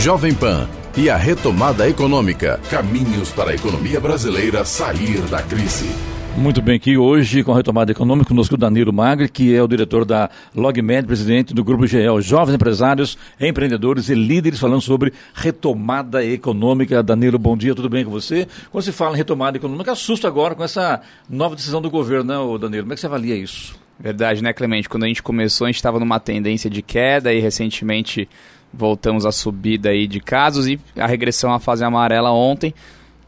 Jovem 0.00 0.32
Pan 0.32 0.66
e 0.96 1.10
a 1.10 1.16
retomada 1.18 1.86
econômica. 1.86 2.58
Caminhos 2.70 3.30
para 3.32 3.50
a 3.50 3.54
economia 3.54 4.00
brasileira 4.00 4.64
sair 4.64 5.20
da 5.28 5.42
crise. 5.42 5.90
Muito 6.38 6.62
bem, 6.62 6.76
aqui 6.76 6.96
hoje 6.96 7.44
com 7.44 7.52
a 7.52 7.56
retomada 7.56 7.92
econômica, 7.92 8.28
conosco 8.28 8.54
o 8.54 8.56
Danilo 8.56 8.94
Magri, 8.94 9.28
que 9.28 9.54
é 9.54 9.62
o 9.62 9.68
diretor 9.68 10.06
da 10.06 10.30
LogMed, 10.56 11.06
presidente 11.06 11.52
do 11.52 11.62
Grupo 11.62 11.86
GEL, 11.86 12.18
jovens 12.22 12.54
empresários, 12.54 13.18
empreendedores 13.38 14.08
e 14.08 14.14
líderes 14.14 14.58
falando 14.58 14.80
sobre 14.80 15.12
retomada 15.34 16.24
econômica. 16.24 17.02
Danilo, 17.02 17.38
bom 17.38 17.54
dia, 17.54 17.74
tudo 17.74 17.90
bem 17.90 18.02
com 18.02 18.10
você? 18.10 18.48
Quando 18.72 18.84
se 18.84 18.92
fala 18.92 19.14
em 19.16 19.18
retomada 19.18 19.58
econômica, 19.58 19.92
assusta 19.92 20.26
agora 20.26 20.54
com 20.54 20.64
essa 20.64 21.02
nova 21.28 21.54
decisão 21.54 21.82
do 21.82 21.90
governo, 21.90 22.24
né, 22.24 22.58
Danilo? 22.58 22.84
Como 22.84 22.94
é 22.94 22.96
que 22.96 23.00
você 23.02 23.06
avalia 23.06 23.36
isso? 23.36 23.78
Verdade, 23.98 24.42
né, 24.42 24.54
Clemente? 24.54 24.88
Quando 24.88 25.04
a 25.04 25.08
gente 25.08 25.22
começou, 25.22 25.66
a 25.66 25.68
gente 25.68 25.76
estava 25.76 26.00
numa 26.00 26.18
tendência 26.18 26.70
de 26.70 26.80
queda 26.80 27.34
e 27.34 27.38
recentemente 27.38 28.26
voltamos 28.72 29.26
à 29.26 29.32
subida 29.32 29.90
aí 29.90 30.06
de 30.06 30.20
casos 30.20 30.66
e 30.66 30.78
a 30.96 31.06
regressão 31.06 31.52
à 31.52 31.58
fase 31.58 31.84
amarela 31.84 32.30
ontem 32.30 32.74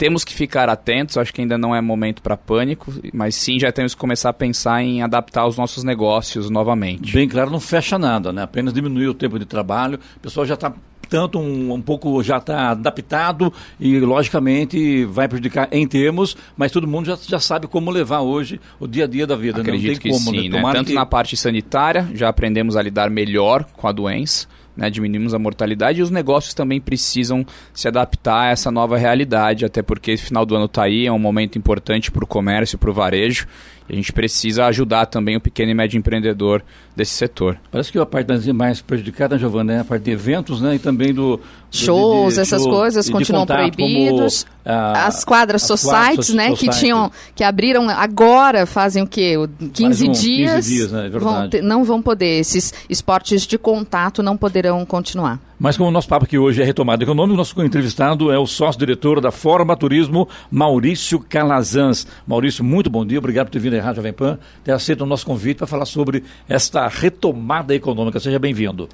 temos 0.03 0.25
que 0.25 0.35
ficar 0.35 0.69
atentos, 0.69 1.17
acho 1.17 1.33
que 1.33 1.41
ainda 1.41 1.57
não 1.57 1.73
é 1.73 1.81
momento 1.81 2.23
para 2.23 2.37
pânico, 2.37 2.93
mas 3.15 3.37
sim 3.37 3.61
já 3.61 3.71
temos 3.71 3.95
que 3.95 4.01
começar 4.01 4.31
a 4.31 4.33
pensar 4.33 4.83
em 4.83 5.01
adaptar 5.01 5.47
os 5.47 5.57
nossos 5.57 5.85
negócios 5.85 6.51
novamente. 6.51 7.13
Bem 7.13 7.29
claro, 7.29 7.53
não 7.53 7.61
fecha 7.61 7.97
nada, 7.97 8.33
né? 8.33 8.43
Apenas 8.43 8.75
diminuir 8.75 9.07
o 9.07 9.15
tempo 9.15 9.39
de 9.39 9.45
trabalho, 9.45 10.01
o 10.17 10.21
pessoal 10.21 10.45
já 10.45 10.55
está 10.55 10.73
tanto 11.09 11.39
um, 11.39 11.75
um, 11.75 11.81
pouco 11.81 12.21
já 12.23 12.39
está 12.39 12.71
adaptado 12.71 13.53
e 13.79 14.01
logicamente 14.01 15.05
vai 15.05 15.29
prejudicar 15.29 15.69
em 15.71 15.87
termos, 15.87 16.37
mas 16.57 16.73
todo 16.73 16.89
mundo 16.89 17.07
já, 17.07 17.17
já 17.17 17.39
sabe 17.39 17.69
como 17.69 17.89
levar 17.91 18.23
hoje 18.23 18.59
o 18.81 18.89
dia 18.89 19.05
a 19.05 19.07
dia 19.07 19.25
da 19.27 19.37
vida. 19.37 19.61
Acredito 19.61 19.87
né? 19.87 19.93
Não 19.93 20.01
tem 20.01 20.11
que 20.11 20.25
como, 20.25 20.37
sim, 20.37 20.49
né? 20.49 20.63
Tanto 20.73 20.89
que... 20.89 20.95
na 20.95 21.07
parte 21.07 21.37
sanitária 21.37 22.09
já 22.13 22.29
aprendemos 22.29 22.77
a 22.77 22.83
lidar 22.83 23.09
melhor 23.09 23.65
com 23.77 23.87
a 23.87 23.93
doença 23.93 24.49
né, 24.77 24.91
diminuímos 24.91 25.35
a 25.35 25.39
mortalidade 25.39 26.01
e 26.01 26.03
os 26.03 26.11
negócios 26.11 26.55
também 26.55 26.81
precisam 26.81 27.45
se 27.73 27.89
adaptar 27.89 28.49
a 28.49 28.51
essa 28.51 28.71
nova 28.71 28.97
realidade, 28.97 29.65
até 29.65 29.83
porque 29.83 30.17
final 30.17 30.47
do 30.47 30.57
ano 30.57 30.67
está 30.67 30.85
aí, 30.85 31.07
é 31.07 31.13
um 31.13 31.19
momento 31.19 31.59
importante 31.59 32.11
para 32.11 32.25
o 32.25 32.27
comércio, 32.27 32.79
para 32.79 32.91
o 32.91 32.95
varejo, 32.95 33.47
a 33.93 33.95
gente 33.95 34.11
precisa 34.11 34.65
ajudar 34.65 35.05
também 35.05 35.37
o 35.37 35.41
pequeno 35.41 35.71
e 35.71 35.75
médio 35.75 35.99
empreendedor 35.99 36.65
desse 36.97 37.13
setor. 37.13 37.59
Parece 37.71 37.93
que 37.93 37.99
a 37.99 38.07
parte 38.07 38.51
mais 38.51 38.81
prejudicada, 38.81 39.39
Giovana, 39.39 39.75
é 39.75 39.81
a 39.81 39.85
parte 39.85 40.05
de 40.05 40.11
eventos 40.11 40.63
né, 40.63 40.77
e 40.77 40.79
também 40.79 41.13
do... 41.13 41.39
Shows, 41.71 42.31
de, 42.31 42.35
de, 42.35 42.41
essas 42.41 42.63
show, 42.63 42.71
coisas 42.71 43.09
continuam 43.09 43.47
contato, 43.47 43.59
proibidos. 43.59 44.45
Como, 44.45 44.77
ah, 44.77 45.07
as 45.07 45.25
quadras 45.25 45.63
as 45.63 45.69
societies, 45.69 46.35
né, 46.35 46.51
society. 46.51 46.71
que 46.71 46.79
tinham, 46.79 47.11
que 47.35 47.45
abriram 47.45 47.89
agora, 47.89 48.67
fazem 48.67 49.03
o 49.03 49.07
quê? 49.07 49.35
15 49.73 50.09
um, 50.09 50.13
dias. 50.13 50.67
15 50.67 50.75
dias, 50.75 50.93
né, 50.93 51.07
é 51.07 51.11
vão 51.11 51.49
ter, 51.49 51.63
não 51.63 51.85
vão 51.85 52.03
poder, 52.03 52.41
esses 52.41 52.73
esportes 52.89 53.47
de 53.47 53.57
contato 53.57 54.23
não 54.23 54.37
poderão 54.37 54.85
continuar. 54.85 55.39
Mas 55.63 55.77
como 55.77 55.91
o 55.91 55.93
nosso 55.93 56.09
papo 56.09 56.25
aqui 56.25 56.37
hoje 56.37 56.61
é 56.61 56.65
retomada 56.65 57.05
econômica, 57.05 57.35
o 57.35 57.37
nosso 57.37 57.63
entrevistado 57.63 58.33
é 58.33 58.37
o 58.37 58.49
sócio-diretor 58.49 59.21
da 59.21 59.31
Forma 59.31 59.77
Turismo, 59.77 60.29
Maurício 60.51 61.21
Calazans. 61.21 62.05
Maurício, 62.27 62.65
muito 62.65 62.91
bom 62.91 63.07
dia, 63.07 63.21
obrigado 63.21 63.47
por 63.47 63.53
ter 63.53 63.61
vindo 63.61 63.77
à 63.77 63.81
Rádio 63.81 63.99
Jovem 63.99 64.13
Pan, 64.13 64.41
ter 64.65 64.73
aceito 64.73 65.03
o 65.03 65.07
nosso 65.07 65.25
convite 65.25 65.59
para 65.59 65.69
falar 65.69 65.85
sobre 65.85 66.25
esta 66.49 66.89
retomada 66.89 67.73
econômica. 67.77 68.19
Seja 68.19 68.41
bem-vindo. 68.41 68.89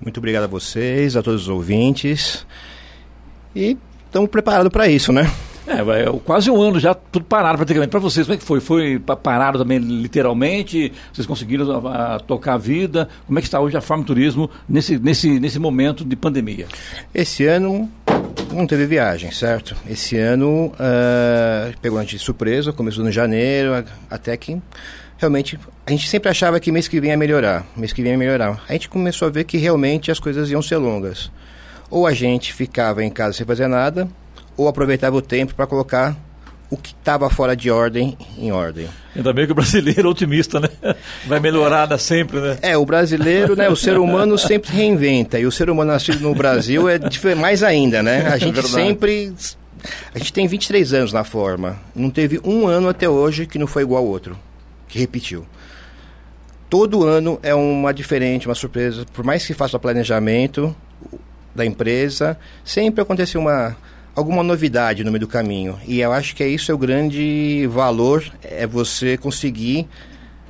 Muito 0.00 0.18
obrigado 0.18 0.44
a 0.44 0.46
vocês, 0.46 1.16
a 1.16 1.22
todos 1.22 1.42
os 1.42 1.48
ouvintes. 1.48 2.46
E 3.52 3.76
estamos 4.06 4.30
preparados 4.30 4.70
para 4.70 4.86
isso, 4.86 5.12
né? 5.12 5.28
É, 5.68 5.80
é, 5.80 6.20
quase 6.24 6.50
um 6.50 6.60
ano 6.60 6.80
já, 6.80 6.94
tudo 6.94 7.26
parado 7.26 7.58
praticamente. 7.58 7.90
Para 7.90 8.00
vocês, 8.00 8.26
como 8.26 8.34
é 8.34 8.38
que 8.38 8.44
foi? 8.44 8.58
Foi 8.58 8.98
parado 8.98 9.58
também 9.58 9.78
literalmente? 9.78 10.90
Vocês 11.12 11.26
conseguiram 11.26 11.86
a, 11.86 12.14
a, 12.14 12.20
tocar 12.20 12.54
a 12.54 12.58
vida? 12.58 13.06
Como 13.26 13.38
é 13.38 13.42
que 13.42 13.48
está 13.48 13.60
hoje 13.60 13.76
a 13.76 13.80
Farm 13.82 14.02
Turismo 14.02 14.50
nesse, 14.66 14.98
nesse, 14.98 15.38
nesse 15.38 15.58
momento 15.58 16.06
de 16.06 16.16
pandemia? 16.16 16.66
Esse 17.14 17.44
ano 17.46 17.90
não 18.50 18.66
teve 18.66 18.86
viagem, 18.86 19.30
certo? 19.30 19.76
Esse 19.88 20.16
ano 20.16 20.68
uh, 20.68 21.78
pegou 21.82 21.98
a 21.98 22.02
gente 22.02 22.16
de 22.16 22.22
surpresa, 22.22 22.72
começou 22.72 23.04
no 23.04 23.12
janeiro, 23.12 23.84
até 24.10 24.34
que 24.38 24.60
realmente 25.18 25.58
a 25.84 25.90
gente 25.90 26.08
sempre 26.08 26.30
achava 26.30 26.58
que 26.58 26.72
mês 26.72 26.88
que 26.88 26.98
vem 26.98 27.10
ia 27.10 27.16
melhorar, 27.16 27.66
mês 27.76 27.92
que 27.92 28.02
vem 28.02 28.12
ia 28.12 28.18
melhorar. 28.18 28.62
A 28.66 28.72
gente 28.72 28.88
começou 28.88 29.28
a 29.28 29.30
ver 29.30 29.44
que 29.44 29.58
realmente 29.58 30.10
as 30.10 30.18
coisas 30.18 30.50
iam 30.50 30.62
ser 30.62 30.78
longas. 30.78 31.30
Ou 31.90 32.06
a 32.06 32.12
gente 32.12 32.52
ficava 32.54 33.04
em 33.04 33.10
casa 33.10 33.32
sem 33.32 33.46
fazer 33.46 33.66
nada, 33.66 34.08
ou 34.58 34.68
aproveitava 34.68 35.16
o 35.16 35.22
tempo 35.22 35.54
para 35.54 35.66
colocar 35.66 36.16
o 36.70 36.76
que 36.76 36.90
estava 36.90 37.30
fora 37.30 37.56
de 37.56 37.70
ordem 37.70 38.18
em 38.36 38.52
ordem. 38.52 38.88
Ainda 39.16 39.32
bem 39.32 39.46
que 39.46 39.52
o 39.52 39.54
brasileiro 39.54 40.06
é 40.06 40.10
otimista, 40.10 40.60
né? 40.60 40.68
Vai 41.26 41.40
melhorar 41.40 41.96
sempre, 41.98 42.40
né? 42.40 42.58
É, 42.60 42.76
o 42.76 42.84
brasileiro, 42.84 43.56
né? 43.56 43.70
O 43.70 43.76
ser 43.76 43.96
humano 43.96 44.36
sempre 44.36 44.70
reinventa. 44.70 45.38
E 45.38 45.46
o 45.46 45.52
ser 45.52 45.70
humano 45.70 45.92
nascido 45.92 46.20
no 46.20 46.34
Brasil 46.34 46.88
é 46.88 46.98
mais 47.34 47.62
ainda, 47.62 48.02
né? 48.02 48.28
A 48.28 48.36
é 48.36 48.40
gente 48.40 48.58
é 48.58 48.62
sempre. 48.62 49.32
A 50.14 50.18
gente 50.18 50.32
tem 50.32 50.46
23 50.46 50.92
anos 50.92 51.12
na 51.12 51.24
forma. 51.24 51.78
Não 51.94 52.10
teve 52.10 52.40
um 52.44 52.66
ano 52.66 52.88
até 52.88 53.08
hoje 53.08 53.46
que 53.46 53.58
não 53.58 53.66
foi 53.66 53.82
igual 53.82 54.02
ao 54.02 54.08
outro, 54.08 54.36
que 54.88 54.98
repetiu. 54.98 55.46
Todo 56.68 57.04
ano 57.04 57.38
é 57.42 57.54
uma 57.54 57.94
diferente, 57.94 58.46
uma 58.46 58.54
surpresa. 58.54 59.06
Por 59.14 59.24
mais 59.24 59.46
que 59.46 59.54
faça 59.54 59.76
o 59.76 59.80
planejamento 59.80 60.76
da 61.54 61.64
empresa, 61.64 62.38
sempre 62.62 63.00
acontece 63.00 63.38
uma 63.38 63.74
alguma 64.18 64.42
novidade 64.42 65.04
no 65.04 65.12
meio 65.12 65.20
do 65.20 65.28
caminho. 65.28 65.78
E 65.86 66.00
eu 66.00 66.12
acho 66.12 66.34
que 66.34 66.42
é 66.42 66.48
isso 66.48 66.72
é 66.72 66.74
o 66.74 66.78
grande 66.78 67.68
valor, 67.70 68.24
é 68.42 68.66
você 68.66 69.16
conseguir 69.16 69.86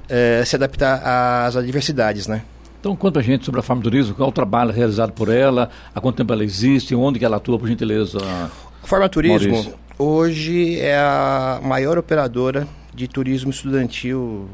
é, 0.08 0.42
se 0.44 0.56
adaptar 0.56 1.46
às 1.46 1.54
adversidades, 1.54 2.26
né? 2.26 2.42
Então, 2.80 2.96
conta 2.96 3.20
a 3.20 3.22
gente 3.22 3.44
sobre 3.44 3.60
a 3.60 3.62
Farm 3.62 3.80
Turismo, 3.80 4.14
qual 4.14 4.30
o 4.30 4.32
trabalho 4.32 4.72
realizado 4.72 5.12
por 5.12 5.28
ela, 5.28 5.68
há 5.94 6.00
quanto 6.00 6.16
tempo 6.16 6.32
ela 6.32 6.44
existe, 6.44 6.94
onde 6.94 7.18
que 7.18 7.24
ela 7.24 7.36
atua, 7.36 7.58
por 7.58 7.68
gentileza? 7.68 8.18
A 8.22 8.86
Farma 8.86 9.08
Turismo 9.08 9.52
Maurício. 9.52 9.74
hoje 9.98 10.80
é 10.80 10.96
a 10.96 11.60
maior 11.62 11.98
operadora 11.98 12.66
de 12.94 13.06
turismo 13.06 13.50
estudantil 13.50 14.48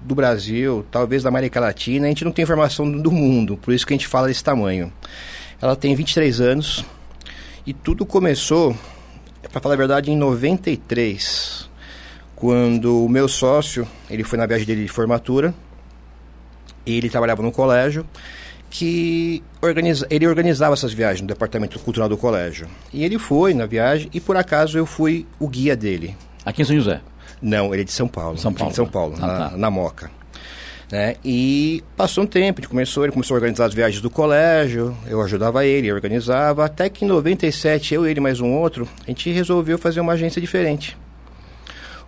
do 0.00 0.14
Brasil, 0.14 0.86
talvez 0.90 1.22
da 1.22 1.28
América 1.28 1.60
Latina. 1.60 2.06
A 2.06 2.08
gente 2.08 2.24
não 2.24 2.32
tem 2.32 2.44
informação 2.44 2.90
do 2.90 3.10
mundo, 3.10 3.58
por 3.58 3.74
isso 3.74 3.86
que 3.86 3.92
a 3.92 3.96
gente 3.96 4.06
fala 4.06 4.28
desse 4.28 4.42
tamanho. 4.42 4.90
Ela 5.60 5.76
tem 5.76 5.94
23 5.94 6.40
anos, 6.40 6.84
e 7.68 7.74
tudo 7.74 8.06
começou, 8.06 8.74
para 9.52 9.60
falar 9.60 9.74
a 9.74 9.76
verdade, 9.76 10.10
em 10.10 10.16
93, 10.16 11.68
quando 12.34 13.04
o 13.04 13.08
meu 13.10 13.28
sócio, 13.28 13.86
ele 14.08 14.24
foi 14.24 14.38
na 14.38 14.46
viagem 14.46 14.66
dele 14.66 14.84
de 14.84 14.88
formatura, 14.88 15.54
ele 16.86 17.10
trabalhava 17.10 17.42
no 17.42 17.52
colégio, 17.52 18.06
que 18.70 19.44
organiza, 19.60 20.06
ele 20.08 20.26
organizava 20.26 20.72
essas 20.72 20.94
viagens 20.94 21.20
no 21.20 21.26
departamento 21.26 21.78
cultural 21.78 22.08
do 22.08 22.16
colégio. 22.16 22.66
E 22.90 23.04
ele 23.04 23.18
foi 23.18 23.52
na 23.52 23.66
viagem 23.66 24.08
e 24.14 24.18
por 24.18 24.38
acaso 24.38 24.78
eu 24.78 24.86
fui 24.86 25.26
o 25.38 25.46
guia 25.46 25.76
dele. 25.76 26.16
Aqui 26.46 26.62
em 26.62 26.64
São 26.64 26.74
José? 26.74 27.02
Não, 27.42 27.74
ele 27.74 27.82
é 27.82 27.84
de 27.84 27.92
São 27.92 28.08
Paulo. 28.08 28.38
São 28.38 28.50
Paulo. 28.50 28.70
De 28.70 28.76
São 28.76 28.86
Paulo, 28.86 29.14
ah, 29.18 29.26
na, 29.26 29.50
tá. 29.50 29.56
na 29.58 29.70
Moca. 29.70 30.10
Né? 30.90 31.16
E 31.22 31.84
passou 31.96 32.24
um 32.24 32.26
tempo, 32.26 32.60
ele 32.60 32.66
começou, 32.66 33.04
ele 33.04 33.12
começou 33.12 33.34
a 33.34 33.38
organizar 33.38 33.66
as 33.66 33.74
viagens 33.74 34.00
do 34.00 34.08
colégio, 34.08 34.96
eu 35.06 35.20
ajudava 35.20 35.66
ele, 35.66 35.92
organizava, 35.92 36.64
até 36.64 36.88
que 36.88 37.04
em 37.04 37.08
97, 37.08 37.94
eu, 37.94 38.06
ele 38.06 38.20
mais 38.20 38.40
um 38.40 38.54
outro, 38.54 38.88
a 39.04 39.10
gente 39.10 39.30
resolveu 39.30 39.78
fazer 39.78 40.00
uma 40.00 40.14
agência 40.14 40.40
diferente. 40.40 40.96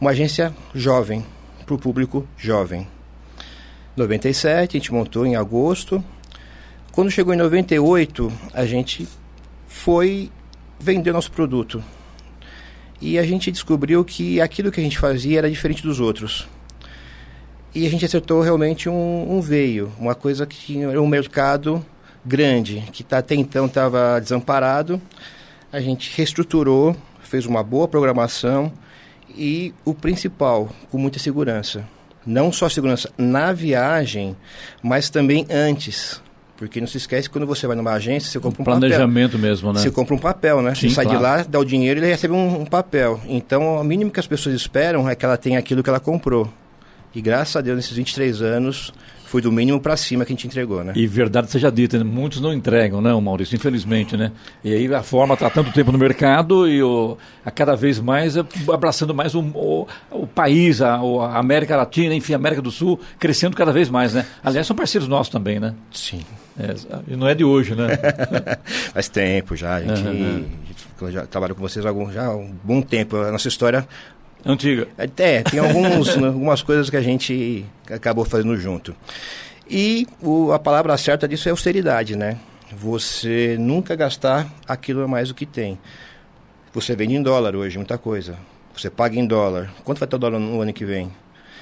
Uma 0.00 0.12
agência 0.12 0.54
jovem, 0.74 1.24
para 1.66 1.74
o 1.74 1.78
público 1.78 2.26
jovem. 2.38 2.88
97, 3.96 4.76
a 4.76 4.80
gente 4.80 4.92
montou 4.92 5.26
em 5.26 5.36
agosto. 5.36 6.02
Quando 6.91 7.10
chegou 7.10 7.34
em 7.34 7.36
98, 7.36 8.32
a 8.54 8.64
gente 8.64 9.06
foi 9.68 10.30
vender 10.78 11.12
nosso 11.12 11.30
produto. 11.30 11.84
E 12.98 13.18
a 13.18 13.22
gente 13.24 13.50
descobriu 13.50 14.02
que 14.04 14.41
aquilo 14.41 14.72
que 14.72 14.80
a 14.80 14.82
gente 14.82 14.98
fazia 14.98 15.38
era 15.38 15.50
diferente 15.50 15.82
dos 15.82 16.00
outros. 16.00 16.48
E 17.75 17.86
a 17.86 17.91
gente 17.91 18.04
acertou 18.04 18.41
realmente 18.41 18.88
um, 18.88 19.36
um 19.36 19.41
veio, 19.41 19.92
uma 19.98 20.14
coisa 20.14 20.44
que 20.44 20.82
era 20.82 21.00
um 21.00 21.06
mercado 21.06 21.84
grande, 22.25 22.82
que 22.92 23.04
tá, 23.04 23.19
até 23.19 23.34
então 23.34 23.66
estava 23.66 24.21
desamparado. 24.21 25.00
A 25.72 25.80
gente 25.80 26.12
reestruturou, 26.16 26.97
fez 27.22 27.47
uma 27.47 27.62
boa 27.62 27.86
programação 27.86 28.72
e 29.36 29.72
o 29.84 29.95
principal, 29.95 30.68
com 30.91 30.98
muita 30.98 31.18
segurança. 31.21 31.86
Não 32.27 32.53
só 32.53 32.68
segurança 32.68 33.10
na 33.16 33.53
viagem, 33.53 34.36
mas 34.83 35.09
também 35.09 35.47
antes. 35.48 36.21
Porque 36.56 36.78
não 36.78 36.86
se 36.86 36.98
esquece 36.98 37.28
que 37.28 37.33
quando 37.33 37.47
você 37.47 37.66
vai 37.66 37.74
numa 37.74 37.92
agência, 37.92 38.30
você 38.30 38.39
compra 38.39 38.60
um, 38.60 38.65
planejamento 38.65 39.33
papel. 39.33 39.48
mesmo, 39.48 39.72
né? 39.72 39.80
Você 39.80 39.91
compra 39.91 40.15
um 40.15 40.18
papel, 40.18 40.60
né? 40.60 40.74
Sim, 40.74 40.89
você 40.89 40.97
sai 40.97 41.04
claro. 41.06 41.18
de 41.18 41.24
lá, 41.24 41.42
dá 41.48 41.59
o 41.59 41.65
dinheiro 41.65 41.98
e 41.98 42.03
ele 42.03 42.10
recebe 42.10 42.34
um, 42.34 42.60
um 42.60 42.66
papel. 42.66 43.18
Então, 43.27 43.80
o 43.80 43.84
mínimo 43.84 44.10
que 44.10 44.21
as 44.21 44.27
pessoas 44.27 44.54
esperam 44.54 45.09
é 45.09 45.15
que 45.15 45.24
ela 45.24 45.39
tenha 45.39 45.59
aquilo 45.59 45.83
que 45.83 45.89
ela 45.89 46.00
comprou. 46.00 46.53
E 47.15 47.21
graças 47.21 47.57
a 47.57 47.60
Deus, 47.60 47.77
nesses 47.77 47.97
23 47.97 48.42
anos, 48.42 48.92
foi 49.30 49.41
do 49.41 49.53
mínimo 49.53 49.80
para 49.80 49.97
cima 49.97 50.24
que 50.24 50.33
a 50.33 50.34
gente 50.34 50.48
entregou, 50.48 50.83
né? 50.83 50.92
E 50.97 51.07
verdade 51.07 51.48
seja 51.48 51.71
dita, 51.71 51.97
né? 51.97 52.03
muitos 52.03 52.41
não 52.41 52.53
entregam, 52.53 53.01
não, 53.01 53.21
Maurício, 53.21 53.54
infelizmente, 53.54 54.16
né? 54.16 54.33
E 54.65 54.74
aí 54.74 54.92
a 54.92 55.04
forma 55.04 55.34
está 55.34 55.48
tanto 55.48 55.72
tempo 55.72 55.92
no 55.92 55.98
mercado 55.98 56.68
e 56.68 56.83
o, 56.83 57.16
a 57.45 57.51
cada 57.51 57.77
vez 57.77 58.01
mais 58.01 58.34
abraçando 58.36 59.15
mais 59.15 59.33
o, 59.36 59.41
o, 59.41 59.86
o 60.10 60.27
país, 60.27 60.83
a, 60.83 60.97
a, 60.97 61.39
América 61.39 61.77
Latina, 61.77 62.12
enfim, 62.12 62.33
a 62.33 62.36
América 62.36 62.60
do 62.60 62.72
Sul, 62.72 62.98
crescendo 63.21 63.57
cada 63.57 63.72
vez 63.72 63.89
mais, 63.89 64.15
né? 64.15 64.27
Aliás, 64.42 64.66
são 64.66 64.74
parceiros 64.74 65.07
nossos 65.07 65.33
também, 65.33 65.60
né? 65.60 65.74
Sim. 65.92 66.22
É, 66.59 66.74
e 67.07 67.15
não 67.15 67.28
é 67.28 67.34
de 67.34 67.45
hoje, 67.45 67.77
né? 67.77 67.86
Faz 68.92 69.09
tempo 69.09 69.54
já, 69.54 69.77
a 69.77 69.80
gente, 69.80 70.09
uhum. 70.09 70.45
a 70.65 71.07
gente 71.07 71.12
já 71.15 71.24
trabalha 71.24 71.54
com 71.54 71.60
vocês 71.60 71.86
há, 71.86 71.89
algum, 71.89 72.10
já 72.10 72.27
há 72.27 72.36
um 72.36 72.53
bom 72.65 72.83
tempo. 72.83 73.16
A 73.16 73.30
nossa 73.30 73.47
história 73.47 73.86
Antiga. 74.45 74.89
É, 74.97 75.42
tem 75.42 75.59
alguns, 75.60 76.16
né, 76.16 76.28
algumas 76.28 76.63
coisas 76.63 76.89
que 76.89 76.97
a 76.97 77.03
gente 77.03 77.65
acabou 77.91 78.25
fazendo 78.25 78.57
junto. 78.57 78.95
E 79.69 80.07
o, 80.21 80.53
a 80.53 80.59
palavra 80.59 80.97
certa 80.97 81.28
disso 81.28 81.48
é 81.48 81.51
austeridade, 81.51 82.16
né? 82.16 82.39
Você 82.72 83.57
nunca 83.59 83.95
gastar 83.95 84.53
aquilo 84.66 85.03
a 85.03 85.09
mais 85.09 85.28
do 85.28 85.34
que 85.34 85.47
tem. 85.47 85.78
Você 86.72 86.95
vende 86.95 87.15
em 87.15 87.22
dólar 87.22 87.54
hoje, 87.54 87.77
muita 87.77 87.98
coisa. 87.98 88.39
Você 88.75 88.89
paga 88.89 89.19
em 89.19 89.27
dólar. 89.27 89.72
Quanto 89.84 89.98
vai 89.98 90.07
estar 90.07 90.16
o 90.16 90.21
dólar 90.21 90.39
no 90.39 90.60
ano 90.60 90.72
que 90.72 90.84
vem? 90.84 91.10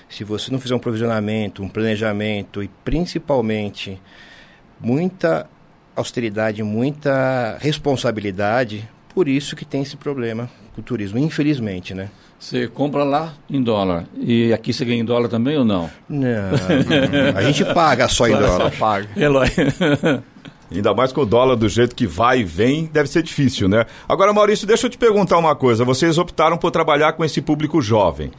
Se 0.09 0.25
você 0.25 0.51
não 0.51 0.61
fizer 0.61 0.75
um 0.75 0.79
provisionamento, 0.79 1.63
um 1.63 1.69
planejamento 1.69 2.63
e 2.63 2.69
principalmente 2.85 4.01
muita 4.81 5.49
austeridade, 5.97 6.63
muita 6.63 7.59
responsabilidade, 7.61 8.89
por 9.15 9.29
isso 9.29 9.57
que 9.57 9.65
tem 9.65 9.83
esse 9.83 9.97
problema 9.97 10.49
com 10.75 10.81
o 10.81 10.85
turismo, 10.85 11.19
infelizmente, 11.19 11.93
né? 11.93 12.09
Você 12.39 12.69
compra 12.69 13.03
lá 13.03 13.35
em 13.51 13.61
dólar. 13.61 14.05
E 14.17 14.53
aqui 14.53 14.73
você 14.73 14.85
ganha 14.85 15.01
em 15.01 15.05
dólar 15.05 15.29
também 15.29 15.59
ou 15.59 15.65
não? 15.65 15.91
Não. 16.09 16.51
a 17.35 17.43
gente 17.43 17.65
paga 17.75 18.07
só 18.09 18.29
em 18.29 18.33
dólar. 18.33 18.71
Só 18.71 18.79
paga. 18.79 19.09
Eloy. 19.17 19.49
Ainda 20.71 20.95
mais 20.95 21.13
com 21.13 21.23
o 21.23 21.27
dólar 21.27 21.57
do 21.57 21.69
jeito 21.69 21.97
que 21.97 22.07
vai 22.07 22.41
e 22.41 22.45
vem, 22.45 22.85
deve 22.93 23.09
ser 23.09 23.23
difícil, 23.23 23.69
né? 23.69 23.87
Agora, 24.07 24.33
Maurício, 24.35 24.67
deixa 24.67 24.87
eu 24.87 24.91
te 24.91 24.99
perguntar 24.99 25.39
uma 25.39 25.57
coisa. 25.57 25.85
Vocês 25.85 26.19
optaram 26.19 26.59
por 26.59 26.71
trabalhar 26.71 27.15
com 27.15 27.25
esse 27.25 27.41
público 27.41 27.81
jovem. 27.81 28.31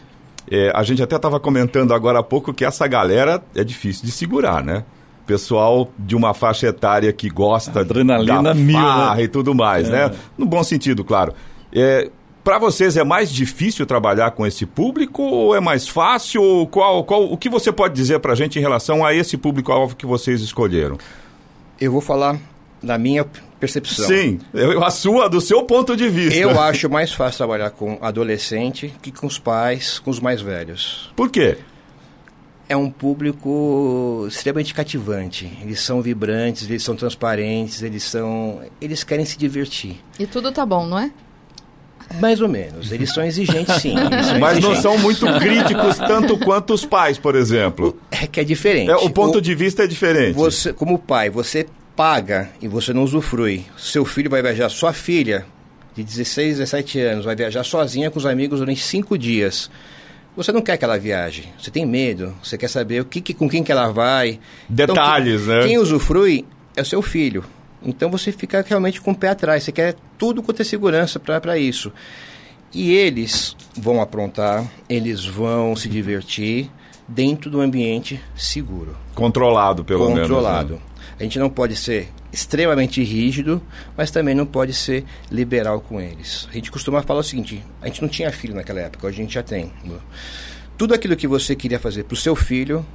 É, 0.49 0.71
a 0.73 0.83
gente 0.83 1.01
até 1.01 1.15
estava 1.15 1.39
comentando 1.39 1.93
agora 1.93 2.19
há 2.19 2.23
pouco 2.23 2.53
que 2.53 2.63
essa 2.63 2.87
galera 2.87 3.43
é 3.55 3.63
difícil 3.63 4.05
de 4.05 4.11
segurar, 4.11 4.63
né? 4.63 4.83
Pessoal 5.25 5.89
de 5.97 6.15
uma 6.15 6.33
faixa 6.33 6.67
etária 6.67 7.11
que 7.11 7.29
gosta 7.29 7.81
Adrenalina 7.81 8.41
da 8.41 8.53
mil, 8.53 8.79
né? 8.79 9.23
e 9.23 9.27
tudo 9.27 9.53
mais, 9.53 9.87
é. 9.89 9.91
né? 9.91 10.15
No 10.37 10.45
bom 10.45 10.63
sentido, 10.63 11.03
claro. 11.03 11.33
É, 11.73 12.09
para 12.49 12.57
vocês 12.57 12.97
é 12.97 13.03
mais 13.03 13.31
difícil 13.31 13.85
trabalhar 13.85 14.31
com 14.31 14.43
esse 14.43 14.65
público 14.65 15.21
ou 15.21 15.55
é 15.55 15.59
mais 15.59 15.87
fácil? 15.87 16.67
Qual, 16.71 17.03
qual, 17.03 17.31
o 17.31 17.37
que 17.37 17.47
você 17.47 17.71
pode 17.71 17.93
dizer 17.93 18.17
para 18.19 18.33
a 18.33 18.35
gente 18.35 18.57
em 18.57 18.61
relação 18.61 19.05
a 19.05 19.13
esse 19.13 19.37
público-alvo 19.37 19.95
que 19.95 20.07
vocês 20.07 20.41
escolheram? 20.41 20.97
Eu 21.79 21.91
vou 21.91 22.01
falar 22.01 22.39
da 22.81 22.97
minha 22.97 23.23
percepção. 23.59 24.03
Sim, 24.03 24.39
eu, 24.51 24.83
a 24.83 24.89
sua, 24.89 25.29
do 25.29 25.39
seu 25.39 25.61
ponto 25.61 25.95
de 25.95 26.09
vista. 26.09 26.39
Eu 26.39 26.57
acho 26.59 26.89
mais 26.89 27.13
fácil 27.13 27.37
trabalhar 27.37 27.69
com 27.69 27.99
adolescente 28.01 28.91
que 28.99 29.11
com 29.11 29.27
os 29.27 29.37
pais, 29.37 29.99
com 29.99 30.09
os 30.09 30.19
mais 30.19 30.41
velhos. 30.41 31.13
Por 31.15 31.29
quê? 31.29 31.55
É 32.67 32.75
um 32.75 32.89
público 32.89 34.25
extremamente 34.27 34.73
cativante. 34.73 35.55
Eles 35.61 35.81
são 35.81 36.01
vibrantes, 36.01 36.67
eles 36.67 36.81
são 36.81 36.95
transparentes, 36.95 37.83
eles 37.83 38.01
são, 38.01 38.59
eles 38.81 39.03
querem 39.03 39.23
se 39.23 39.37
divertir. 39.37 40.03
E 40.17 40.25
tudo 40.25 40.51
tá 40.51 40.65
bom, 40.65 40.87
não 40.87 40.97
é? 40.97 41.11
Mais 42.19 42.41
ou 42.41 42.50
menos. 42.50 42.91
Eles 42.91 43.13
são 43.13 43.23
exigentes, 43.23 43.75
sim. 43.75 43.95
São 43.95 44.39
Mas 44.39 44.57
exigentes. 44.57 44.61
não 44.61 44.75
são 44.75 44.97
muito 44.97 45.25
críticos 45.39 45.97
tanto 45.97 46.38
quanto 46.38 46.73
os 46.73 46.85
pais, 46.85 47.17
por 47.17 47.35
exemplo. 47.35 47.97
É 48.11 48.25
que 48.25 48.39
é 48.39 48.44
diferente. 48.44 48.89
É, 48.89 48.95
o 48.95 49.09
ponto 49.09 49.38
o, 49.38 49.41
de 49.41 49.53
vista 49.53 49.83
é 49.83 49.88
diferente. 49.88 50.33
Você, 50.33 50.73
como 50.73 50.97
pai, 50.97 51.29
você 51.29 51.67
paga 51.95 52.50
e 52.61 52.67
você 52.67 52.94
não 52.94 53.03
usufrui. 53.03 53.65
Seu 53.77 54.06
filho 54.06 54.29
vai 54.29 54.41
viajar, 54.41 54.69
sua 54.69 54.94
filha 54.94 55.45
de 55.95 56.03
16, 56.03 56.57
17 56.57 57.00
anos, 57.01 57.25
vai 57.25 57.35
viajar 57.35 57.63
sozinha 57.63 58.09
com 58.09 58.17
os 58.17 58.25
amigos 58.25 58.59
durante 58.59 58.81
cinco 58.81 59.17
dias. 59.17 59.69
Você 60.35 60.51
não 60.51 60.61
quer 60.61 60.77
que 60.77 60.85
ela 60.85 60.97
viaje, 60.97 61.50
você 61.59 61.69
tem 61.69 61.85
medo, 61.85 62.33
você 62.41 62.57
quer 62.57 62.69
saber 62.69 63.01
o 63.01 63.06
que, 63.06 63.19
que 63.19 63.33
com 63.33 63.50
quem 63.50 63.63
que 63.63 63.71
ela 63.71 63.91
vai. 63.91 64.39
Detalhes, 64.69 65.41
então, 65.41 65.56
né? 65.56 65.67
Quem 65.67 65.77
usufrui 65.77 66.45
é 66.75 66.81
o 66.81 66.85
seu 66.85 67.01
filho. 67.01 67.44
Então 67.83 68.09
você 68.09 68.31
fica 68.31 68.63
realmente 68.67 68.99
com 69.01 69.11
o 69.11 69.15
pé 69.15 69.29
atrás, 69.29 69.63
você 69.63 69.71
quer 69.71 69.95
tudo 70.17 70.43
quanto 70.43 70.61
é 70.61 70.65
segurança 70.65 71.19
para 71.19 71.57
isso. 71.57 71.91
E 72.73 72.91
eles 72.93 73.55
vão 73.75 74.01
aprontar, 74.01 74.69
eles 74.87 75.25
vão 75.25 75.75
se 75.75 75.89
divertir 75.89 76.69
dentro 77.07 77.49
do 77.49 77.61
ambiente 77.61 78.21
seguro. 78.35 78.95
Controlado, 79.15 79.83
pelo 79.83 80.05
Controlado. 80.07 80.27
menos. 80.27 80.29
Né? 80.29 80.77
Controlado. 80.77 80.89
A 81.19 81.23
gente 81.23 81.39
não 81.39 81.49
pode 81.49 81.75
ser 81.75 82.09
extremamente 82.31 83.03
rígido, 83.03 83.61
mas 83.97 84.11
também 84.11 84.35
não 84.35 84.45
pode 84.45 84.73
ser 84.73 85.03
liberal 85.31 85.81
com 85.81 85.99
eles. 85.99 86.47
A 86.49 86.53
gente 86.53 86.71
costuma 86.71 87.01
falar 87.01 87.21
o 87.21 87.23
seguinte: 87.23 87.63
a 87.81 87.87
gente 87.87 88.01
não 88.01 88.09
tinha 88.09 88.31
filho 88.31 88.55
naquela 88.55 88.79
época, 88.79 89.07
hoje 89.07 89.19
a 89.19 89.23
gente 89.23 89.33
já 89.33 89.43
tem. 89.43 89.71
Tudo 90.77 90.93
aquilo 90.93 91.15
que 91.15 91.27
você 91.27 91.55
queria 91.55 91.79
fazer 91.79 92.03
para 92.03 92.13
o 92.13 92.17
seu 92.17 92.35
filho, 92.35 92.85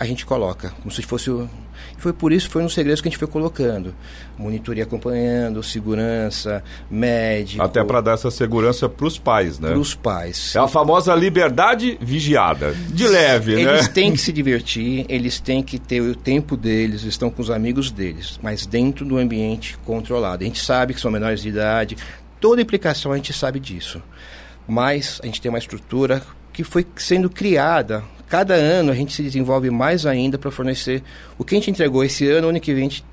a 0.00 0.06
gente 0.06 0.24
coloca, 0.24 0.70
como 0.80 0.90
se 0.90 1.02
fosse 1.02 1.30
o... 1.30 1.46
Foi 1.98 2.10
por 2.10 2.32
isso, 2.32 2.48
foi 2.48 2.62
nos 2.62 2.72
segredos 2.72 3.02
que 3.02 3.08
a 3.08 3.10
gente 3.10 3.18
foi 3.18 3.28
colocando. 3.28 3.94
Monitoria 4.38 4.84
acompanhando, 4.84 5.62
segurança, 5.62 6.64
médico... 6.90 7.62
Até 7.62 7.84
para 7.84 8.00
dar 8.00 8.12
essa 8.12 8.30
segurança 8.30 8.88
para 8.88 9.06
os 9.06 9.18
pais, 9.18 9.58
né? 9.58 9.68
Para 9.68 9.78
os 9.78 9.94
pais. 9.94 10.56
É 10.56 10.58
a 10.58 10.66
famosa 10.66 11.14
liberdade 11.14 11.98
vigiada, 12.00 12.72
de 12.88 13.06
leve, 13.06 13.52
eles 13.52 13.66
né? 13.66 13.72
Eles 13.74 13.88
têm 13.88 14.10
que 14.10 14.18
se 14.18 14.32
divertir, 14.32 15.04
eles 15.06 15.38
têm 15.38 15.62
que 15.62 15.78
ter 15.78 16.00
o 16.00 16.14
tempo 16.14 16.56
deles, 16.56 17.02
estão 17.02 17.28
com 17.28 17.42
os 17.42 17.50
amigos 17.50 17.90
deles, 17.90 18.40
mas 18.42 18.64
dentro 18.64 19.04
do 19.04 19.18
ambiente 19.18 19.76
controlado. 19.84 20.42
A 20.42 20.46
gente 20.46 20.64
sabe 20.64 20.94
que 20.94 21.00
são 21.00 21.10
menores 21.10 21.42
de 21.42 21.50
idade, 21.50 21.98
toda 22.40 22.62
implicação 22.62 23.12
a 23.12 23.16
gente 23.16 23.34
sabe 23.34 23.60
disso. 23.60 24.02
Mas 24.66 25.20
a 25.22 25.26
gente 25.26 25.42
tem 25.42 25.50
uma 25.50 25.58
estrutura 25.58 26.22
que 26.54 26.64
foi 26.64 26.86
sendo 26.96 27.28
criada 27.28 28.02
cada 28.30 28.54
ano 28.54 28.92
a 28.92 28.94
gente 28.94 29.12
se 29.12 29.22
desenvolve 29.24 29.68
mais 29.70 30.06
ainda 30.06 30.38
para 30.38 30.52
fornecer 30.52 31.02
o 31.36 31.44
que 31.44 31.54
a 31.54 31.58
gente 31.58 31.70
entregou 31.70 32.04
esse 32.04 32.26
ano, 32.30 32.48
ano 32.48 32.60
que 32.60 32.72
vem 32.72 32.86
a 32.86 32.88
gente 32.88 33.04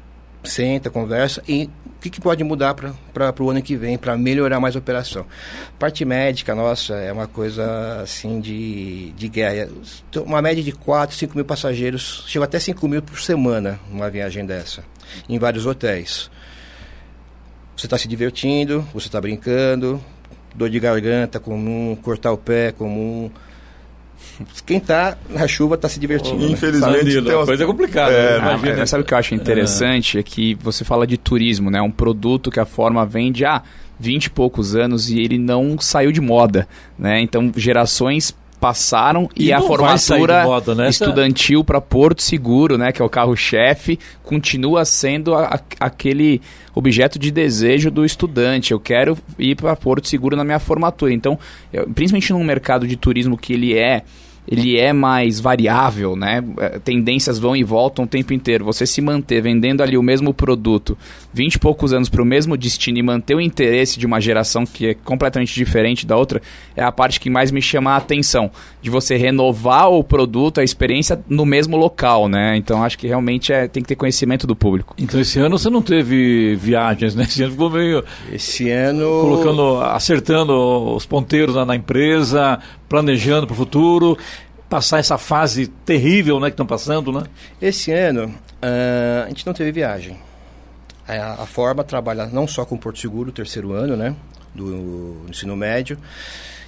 senta, 0.44 0.92
conversa 0.92 1.44
e 1.48 1.66
o 1.86 2.00
que, 2.00 2.12
que 2.12 2.22
pode 2.22 2.44
mudar 2.44 2.76
para 2.76 3.44
o 3.44 3.50
ano 3.50 3.60
que 3.60 3.76
vem 3.76 3.98
para 3.98 4.16
melhorar 4.16 4.60
mais 4.60 4.76
a 4.76 4.80
operação. 4.80 5.26
Parte 5.80 6.06
médica, 6.06 6.54
nossa, 6.54 6.94
é 6.94 7.12
uma 7.12 7.26
coisa 7.26 8.02
assim 8.04 8.40
de, 8.40 9.12
de 9.14 9.28
guerra. 9.28 9.68
Uma 10.18 10.40
média 10.40 10.64
de 10.64 10.72
4, 10.72 11.16
5 11.16 11.36
mil 11.36 11.44
passageiros, 11.44 12.24
chega 12.28 12.46
até 12.46 12.60
5 12.60 12.88
mil 12.88 13.02
por 13.02 13.20
semana 13.20 13.80
numa 13.90 14.12
viagem 14.12 14.46
dessa, 14.46 14.84
em 15.28 15.40
vários 15.40 15.66
hotéis. 15.66 16.30
Você 17.76 17.88
está 17.88 17.98
se 17.98 18.08
divertindo, 18.08 18.88
você 18.94 19.08
está 19.08 19.20
brincando, 19.20 20.00
dor 20.54 20.70
de 20.70 20.80
garganta 20.80 21.40
comum, 21.40 21.98
cortar 22.00 22.32
o 22.32 22.38
pé 22.38 22.72
comum, 22.72 23.32
quem 24.66 24.78
está 24.78 25.18
na 25.30 25.48
chuva 25.48 25.76
está 25.76 25.90
se 25.90 26.00
divertindo. 26.00 26.44
Oh, 26.44 26.50
Infelizmente, 26.50 27.20
uma 27.20 27.46
coisa 27.46 27.66
complicada. 27.66 28.12
É, 28.12 28.40
né? 28.40 28.76
né? 28.76 28.86
sabe 28.86 29.04
o 29.04 29.06
que 29.06 29.14
eu 29.14 29.18
acho 29.18 29.34
interessante? 29.36 30.18
É. 30.18 30.20
é 30.20 30.24
que 30.24 30.56
você 30.56 30.84
fala 30.84 31.08
de 31.08 31.18
turismo, 31.18 31.70
né? 31.72 31.82
Um 31.82 31.92
produto 31.92 32.52
que 32.52 32.60
a 32.60 32.66
forma 32.66 33.06
vende 33.06 33.46
há 33.46 33.64
20 34.00 34.26
e 34.26 34.30
poucos 34.30 34.76
anos 34.76 35.10
e 35.10 35.20
ele 35.20 35.38
não 35.38 35.78
saiu 35.80 36.12
de 36.12 36.22
moda, 36.22 36.68
né? 36.98 37.22
Então, 37.22 37.52
gerações 37.56 38.36
passaram 38.60 39.30
e, 39.36 39.48
e 39.48 39.54
a 39.54 39.62
formatura 39.62 40.44
né? 40.76 40.90
estudantil 40.90 41.64
para 41.64 41.80
Porto 41.80 42.22
Seguro, 42.22 42.78
né, 42.78 42.92
que 42.92 43.02
é 43.02 43.06
o 43.06 43.10
carro-chefe, 43.10 44.00
continua 44.24 44.84
sendo 44.84 45.36
a, 45.36 45.56
a, 45.56 45.60
aquele 45.80 46.42
objeto 46.74 47.20
de 47.20 47.32
desejo 47.32 47.92
do 47.92 48.04
estudante. 48.04 48.72
Eu 48.72 48.80
quero 48.80 49.18
ir 49.38 49.56
para 49.56 49.76
Porto 49.76 50.08
Seguro 50.08 50.36
na 50.36 50.44
minha 50.44 50.60
formatura. 50.60 51.14
Então, 51.14 51.38
eu, 51.72 51.88
principalmente 51.90 52.34
num 52.34 52.44
mercado 52.44 52.88
de 52.88 52.96
turismo 52.96 53.38
que 53.38 53.54
ele 53.54 53.78
é 53.78 54.04
ele 54.48 54.78
é 54.78 54.94
mais 54.94 55.40
variável, 55.40 56.16
né? 56.16 56.44
É, 56.58 56.80
tendências 56.80 57.38
vão 57.38 57.56
e 57.56 57.64
voltam 57.64 58.06
o 58.06 58.08
tempo 58.08 58.34
inteiro. 58.34 58.64
Você 58.66 58.86
se 58.86 59.02
manter 59.02 59.42
vendendo 59.42 59.82
ali 59.82 59.98
o 59.98 60.04
mesmo 60.04 60.34
produto 60.34 60.98
20 61.34 61.56
e 61.56 61.60
poucos 61.60 61.94
anos 61.94 62.10
para 62.10 62.22
o 62.22 62.26
mesmo 62.26 62.56
destino 62.56 62.98
e 62.98 63.04
manter 63.04 63.36
o 63.36 63.42
interesse 63.42 64.00
de 64.00 64.06
uma 64.06 64.22
geração 64.22 64.66
que 64.66 64.88
é 64.88 64.94
completamente 64.94 65.54
diferente 65.54 66.06
da 66.06 66.16
outra 66.16 66.42
é 66.76 66.84
a 66.84 66.92
parte 66.92 67.20
que 67.20 67.30
mais 67.30 67.52
me 67.52 67.62
chama 67.62 67.92
a 67.92 67.98
atenção. 67.98 68.50
De 68.82 68.90
você 68.90 69.18
renovar 69.18 69.92
o 69.92 70.04
produto, 70.04 70.60
a 70.60 70.64
experiência 70.64 71.20
no 71.28 71.46
mesmo 71.46 71.76
local, 71.76 72.30
né? 72.30 72.56
Então 72.56 72.84
acho 72.84 72.98
que 72.98 73.08
realmente 73.08 73.52
é, 73.52 73.68
tem 73.68 73.84
que 73.84 73.90
ter 73.90 73.96
conhecimento 73.96 74.48
do 74.48 74.56
público. 74.56 74.96
Então 74.98 75.20
esse 75.20 75.40
ano 75.40 75.58
você 75.58 75.70
não 75.70 75.82
teve 75.82 76.56
viagens, 76.56 77.16
né? 77.16 77.24
Esse 77.24 77.44
ano 77.44 77.52
ficou 77.52 77.70
meio. 77.70 78.04
Esse 78.32 78.70
ano. 78.70 79.22
Colocando, 79.22 79.82
acertando 79.82 80.96
os 80.96 81.06
ponteiros 81.06 81.56
na, 81.56 81.66
na 81.66 81.76
empresa, 81.76 82.60
planejando 82.90 83.46
para 83.48 83.54
o 83.54 83.58
futuro, 83.58 84.18
passar 84.70 85.00
essa 85.00 85.18
fase 85.18 85.68
terrível 85.68 86.40
né, 86.40 86.48
que 86.48 86.54
estão 86.54 86.66
passando, 86.66 87.12
né? 87.12 87.24
Esse 87.62 87.92
ano 87.92 88.26
uh, 88.26 89.26
a 89.26 89.30
gente 89.30 89.46
não 89.46 89.54
teve 89.54 89.72
viagem. 89.72 90.18
A, 91.08 91.44
a, 91.44 91.46
forma 91.46 91.84
trabalha 91.84 92.26
não 92.26 92.48
só 92.48 92.66
com 92.66 92.78
Porto 92.78 93.00
Seguro, 93.00 93.32
terceiro 93.32 93.72
ano, 93.72 93.96
né, 93.96 94.14
do 94.54 95.22
ensino 95.30 95.56
médio, 95.56 95.98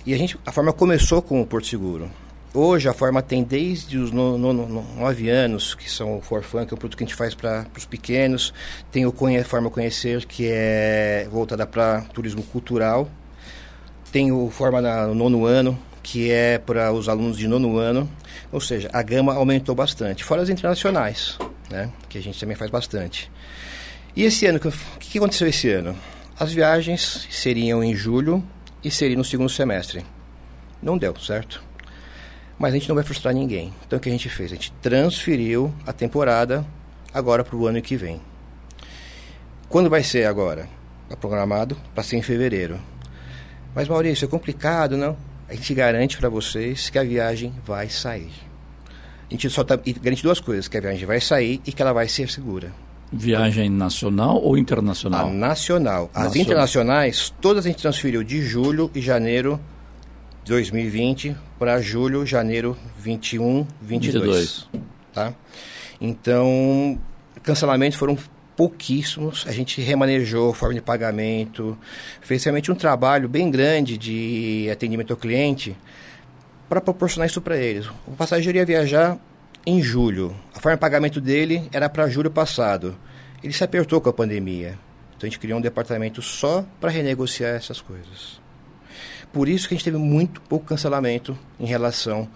e 0.06 0.14
a 0.14 0.18
gente 0.18 0.40
a 0.46 0.52
forma 0.52 0.72
começou 0.72 1.22
com 1.22 1.42
o 1.42 1.46
Porto 1.46 1.68
Seguro. 1.68 2.10
Hoje 2.54 2.90
a 2.90 2.94
forma 2.94 3.22
tem 3.22 3.44
desde 3.44 4.00
os 4.00 4.12
no, 4.12 4.36
no, 4.38 4.52
no, 4.54 4.84
nove 4.98 5.30
anos, 5.30 5.76
que 5.76 5.92
são 5.92 6.18
o 6.18 6.22
Forfan, 6.22 6.66
que 6.66 6.74
é 6.74 6.76
o 6.76 6.78
produto 6.78 6.98
que 6.98 7.04
a 7.04 7.08
gente 7.08 7.16
faz 7.16 7.36
para 7.36 7.68
os 7.78 7.86
pequenos, 7.86 8.54
tem 8.92 9.06
o 9.06 9.12
Conhe, 9.12 9.44
Forma 9.44 9.70
Conhecer, 9.70 10.26
que 10.26 10.48
é 10.50 11.28
voltada 11.30 11.68
para 11.68 12.02
turismo 12.14 12.42
cultural, 12.42 13.08
tem 14.12 14.32
o 14.32 14.50
Forma 14.50 14.82
no 14.82 15.14
nono 15.14 15.46
ano, 15.46 15.78
que 16.02 16.32
é 16.32 16.58
para 16.58 16.92
os 16.92 17.10
alunos 17.10 17.38
de 17.38 17.48
nono 17.48 17.78
ano, 17.78 18.10
ou 18.52 18.60
seja, 18.62 18.90
a 18.92 19.02
gama 19.02 19.34
aumentou 19.34 19.76
bastante, 19.76 20.24
fora 20.24 20.42
as 20.42 20.50
internacionais. 20.50 21.38
né? 21.70 21.92
Que 22.08 22.18
a 22.18 22.22
gente 22.22 22.40
também 22.40 22.56
faz 22.56 22.72
bastante. 22.72 23.32
E 24.16 24.24
esse 24.24 24.46
ano, 24.46 24.60
o 24.60 25.00
que 25.00 25.18
aconteceu 25.18 25.48
esse 25.48 25.70
ano? 25.70 25.96
As 26.40 26.52
viagens 26.52 27.28
seriam 27.30 27.84
em 27.84 27.96
julho 27.96 28.44
e 28.84 28.90
seriam 28.90 29.18
no 29.18 29.24
segundo 29.24 29.50
semestre. 29.50 30.06
Não 30.82 30.98
deu, 30.98 31.16
certo? 31.20 31.62
Mas 32.58 32.74
a 32.74 32.78
gente 32.78 32.90
não 32.90 32.96
vai 32.96 33.04
frustrar 33.04 33.34
ninguém. 33.34 33.74
Então 33.86 33.98
o 33.98 34.02
que 34.02 34.10
a 34.10 34.12
gente 34.12 34.30
fez? 34.30 34.52
A 34.52 34.56
gente 34.56 34.72
transferiu 34.82 35.74
a 35.86 35.94
temporada 35.94 36.66
agora 37.14 37.44
para 37.44 37.56
o 37.56 37.68
ano 37.68 37.82
que 37.82 37.96
vem. 37.96 38.22
Quando 39.68 39.90
vai 39.90 40.04
ser 40.04 40.26
agora? 40.26 40.68
Está 41.04 41.16
programado 41.16 41.78
para 41.94 42.04
ser 42.04 42.18
em 42.18 42.22
fevereiro. 42.22 42.80
Mas 43.76 43.88
Maurício, 43.88 44.26
é 44.26 44.28
complicado, 44.28 44.98
não? 44.98 45.16
A 45.50 45.56
gente 45.56 45.74
garante 45.74 46.18
para 46.18 46.30
vocês 46.30 46.90
que 46.90 47.00
a 47.00 47.04
viagem 47.04 47.54
vai 47.66 47.90
sair. 47.90 48.32
A 49.28 49.34
gente 49.34 49.50
só 49.50 49.64
tá, 49.64 49.76
garante 49.76 50.22
duas 50.22 50.40
coisas, 50.40 50.68
que 50.68 50.78
a 50.78 50.82
viagem 50.82 51.06
vai 51.06 51.20
sair 51.20 51.60
e 51.66 51.72
que 51.72 51.82
ela 51.82 51.92
vai 51.92 52.08
ser 52.08 52.30
segura. 52.30 52.72
Viagem 53.12 53.70
nacional 53.70 54.40
ou 54.42 54.56
internacional? 54.56 55.28
A 55.28 55.34
nacional. 55.34 56.12
As 56.14 56.26
nacional. 56.26 56.44
internacionais, 56.44 57.34
todas 57.42 57.66
a 57.66 57.70
gente 57.70 57.82
transferiu 57.82 58.24
de 58.24 58.44
julho 58.44 58.92
e 58.94 59.02
janeiro 59.02 59.60
2020 60.46 61.36
para 61.58 61.82
julho, 61.82 62.26
janeiro 62.26 62.78
21, 63.00 63.66
22. 63.82 64.24
22. 64.24 64.70
Tá? 65.14 65.34
Então, 66.00 67.00
cancelamentos 67.42 67.98
foram 67.98 68.16
pouquíssimos. 68.60 69.46
A 69.48 69.54
gente 69.54 69.80
remanejou 69.80 70.54
forma 70.54 70.76
de 70.76 70.82
pagamento, 70.82 71.78
fez 72.20 72.44
realmente 72.44 72.70
um 72.70 72.76
trabalho 72.76 73.30
bem 73.30 73.50
grande 73.50 73.98
de 73.98 74.68
atendimento 74.70 75.12
ao 75.12 75.18
cliente 75.18 75.78
para 76.68 76.82
proporcionar 76.82 77.30
isso 77.30 77.40
para 77.40 77.56
eles. 77.56 77.88
O 78.06 78.12
passageiro 78.18 78.58
ia 78.58 78.66
viajar 78.66 79.18
em 79.66 79.82
julho. 79.82 80.36
A 80.54 80.60
forma 80.60 80.76
de 80.76 80.82
pagamento 80.82 81.22
dele 81.22 81.70
era 81.72 81.88
para 81.88 82.10
julho 82.10 82.30
passado. 82.30 82.98
Ele 83.42 83.54
se 83.54 83.64
apertou 83.64 84.02
com 84.02 84.10
a 84.10 84.14
pandemia. 84.14 84.78
Então 85.16 85.26
a 85.26 85.26
gente 85.28 85.40
criou 85.40 85.58
um 85.58 85.62
departamento 85.62 86.22
só 86.22 86.66
para 86.82 86.92
renegociar 86.92 87.56
essas 87.56 87.80
coisas. 87.80 88.42
Por 89.32 89.48
isso 89.48 89.70
que 89.70 89.74
a 89.74 89.78
gente 89.78 89.86
teve 89.86 89.98
muito 89.98 90.42
pouco 90.42 90.66
cancelamento 90.66 91.40
em 91.58 91.66
relação 91.66 92.28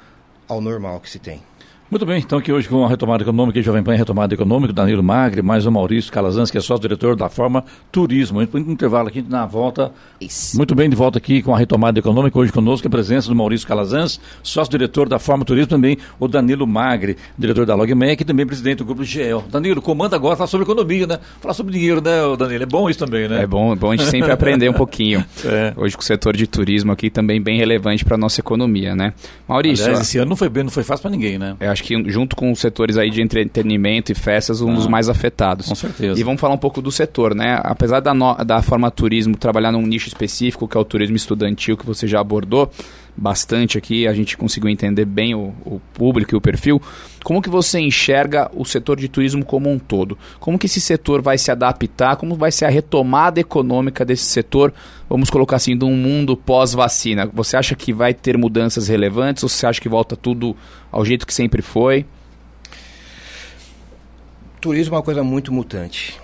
ao 0.47 0.61
normal 0.61 1.01
que 1.01 1.09
se 1.09 1.19
tem. 1.19 1.43
Muito 1.91 2.07
bem, 2.07 2.17
então 2.17 2.39
aqui 2.39 2.51
hoje 2.51 2.67
com 2.67 2.83
a 2.83 2.89
retomada 2.89 3.21
econômica 3.23 3.61
Jovem 3.61 3.83
Pan 3.83 3.93
Retomada 3.93 4.33
Econômica, 4.33 4.73
Danilo 4.73 5.03
Magre, 5.03 5.43
mais 5.43 5.67
o 5.67 5.71
Maurício 5.71 6.11
Calazans, 6.11 6.49
que 6.49 6.57
é 6.57 6.61
sócio-diretor 6.61 7.15
da 7.15 7.29
Forma 7.29 7.63
Turismo. 7.91 8.39
Um 8.39 8.57
intervalo 8.57 9.09
aqui 9.09 9.21
na 9.21 9.45
volta. 9.45 9.91
Isso. 10.19 10.57
Muito 10.57 10.73
bem, 10.73 10.89
de 10.89 10.95
volta 10.95 11.19
aqui 11.19 11.43
com 11.43 11.53
a 11.53 11.57
retomada 11.57 11.99
econômica, 11.99 12.39
hoje 12.39 12.51
conosco 12.51 12.87
a 12.87 12.89
presença 12.89 13.27
do 13.27 13.35
Maurício 13.35 13.67
Calazans, 13.67 14.19
sócio-diretor 14.41 15.07
da 15.07 15.19
Forma 15.19 15.45
Turismo, 15.45 15.67
também 15.67 15.99
o 16.19 16.27
Danilo 16.27 16.65
Magre, 16.65 17.15
diretor 17.37 17.63
da 17.63 17.75
Logmec 17.75 18.23
e 18.23 18.25
também 18.25 18.47
presidente 18.47 18.79
do 18.79 18.85
Grupo 18.85 19.03
GEL. 19.03 19.43
Danilo, 19.51 19.79
comanda 19.79 20.15
agora, 20.15 20.35
falar 20.35 20.47
sobre 20.47 20.63
economia, 20.63 21.05
né? 21.05 21.19
Falar 21.41 21.53
sobre 21.53 21.73
dinheiro, 21.73 22.01
né, 22.01 22.35
Danilo? 22.39 22.63
É 22.63 22.65
bom 22.65 22.89
isso 22.89 22.97
também, 22.97 23.27
né? 23.27 23.43
É 23.43 23.45
bom, 23.45 23.71
é 23.71 23.75
bom 23.75 23.91
a 23.91 23.95
gente 23.95 24.09
sempre 24.09 24.31
aprender 24.33 24.67
um 24.67 24.73
pouquinho. 24.73 25.23
É. 25.45 25.73
Hoje 25.77 25.95
com 25.95 26.01
o 26.01 26.05
setor 26.05 26.35
de 26.35 26.47
turismo 26.47 26.91
aqui 26.91 27.11
também 27.11 27.39
bem 27.39 27.59
relevante 27.59 28.03
para 28.03 28.15
a 28.15 28.17
nossa 28.17 28.41
economia, 28.41 28.95
né? 28.95 29.13
Maurício. 29.47 29.85
Aliás, 29.85 30.07
esse 30.07 30.17
ano 30.17 30.29
não 30.29 30.35
foi 30.35 30.49
bem, 30.49 30.63
não 30.63 30.71
foi 30.71 30.83
fácil 30.83 31.03
para 31.03 31.11
ninguém, 31.11 31.37
né? 31.37 31.55
Eu 31.59 31.69
acho 31.73 31.83
que 31.83 32.09
junto 32.09 32.35
com 32.35 32.51
os 32.51 32.59
setores 32.59 32.97
aí 32.97 33.09
de 33.09 33.21
entretenimento 33.21 34.11
e 34.11 34.15
festas, 34.15 34.61
um 34.61 34.71
ah, 34.71 34.75
dos 34.75 34.87
mais 34.87 35.09
afetados. 35.09 35.67
Com 35.67 35.75
certeza. 35.75 36.19
E 36.19 36.23
vamos 36.23 36.39
falar 36.39 36.53
um 36.53 36.57
pouco 36.59 36.81
do 36.81 36.91
setor, 36.91 37.35
né? 37.35 37.59
Apesar 37.63 37.99
da, 37.99 38.13
no, 38.13 38.35
da 38.45 38.61
forma 38.61 38.89
turismo 38.89 39.35
trabalhar 39.35 39.71
num 39.71 39.85
nicho 39.85 40.07
específico, 40.07 40.67
que 40.67 40.77
é 40.77 40.79
o 40.79 40.85
turismo 40.85 41.15
estudantil, 41.15 41.75
que 41.75 41.85
você 41.85 42.07
já 42.07 42.19
abordou 42.19 42.71
bastante 43.15 43.77
aqui, 43.77 44.07
a 44.07 44.13
gente 44.13 44.35
conseguiu 44.37 44.69
entender 44.69 45.05
bem 45.05 45.35
o, 45.35 45.53
o 45.65 45.81
público 45.93 46.33
e 46.33 46.37
o 46.37 46.41
perfil. 46.41 46.81
Como 47.23 47.41
que 47.41 47.49
você 47.49 47.79
enxerga 47.79 48.49
o 48.53 48.65
setor 48.65 48.99
de 48.99 49.07
turismo 49.07 49.45
como 49.45 49.69
um 49.69 49.79
todo? 49.79 50.17
Como 50.39 50.57
que 50.57 50.65
esse 50.65 50.81
setor 50.81 51.21
vai 51.21 51.37
se 51.37 51.51
adaptar? 51.51 52.15
Como 52.15 52.35
vai 52.35 52.51
ser 52.51 52.65
a 52.65 52.69
retomada 52.69 53.39
econômica 53.39 54.03
desse 54.03 54.25
setor? 54.25 54.73
Vamos 55.09 55.29
colocar 55.29 55.57
assim, 55.57 55.77
de 55.77 55.85
um 55.85 55.95
mundo 55.95 56.35
pós-vacina. 56.35 57.29
Você 57.33 57.55
acha 57.55 57.75
que 57.75 57.93
vai 57.93 58.13
ter 58.13 58.37
mudanças 58.37 58.87
relevantes 58.87 59.43
ou 59.43 59.49
você 59.49 59.65
acha 59.65 59.79
que 59.79 59.89
volta 59.89 60.15
tudo 60.15 60.55
ao 60.91 61.05
jeito 61.05 61.25
que 61.25 61.33
sempre 61.33 61.61
foi? 61.61 62.05
turismo 64.63 64.95
é 64.95 64.97
uma 64.97 65.03
coisa 65.03 65.21
muito 65.21 65.51
mutante. 65.51 66.17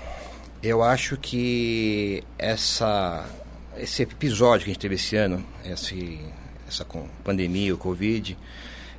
Eu 0.64 0.82
acho 0.82 1.18
que 1.18 2.24
essa, 2.38 3.30
esse 3.78 4.04
episódio 4.04 4.64
que 4.64 4.72
a 4.72 4.74
gente 4.74 4.82
teve 4.82 4.96
esse 4.96 5.18
ano, 5.18 5.44
esse, 5.66 6.22
essa 6.70 6.86
pandemia, 7.24 7.76
o 7.76 7.78
Covid, 7.78 8.38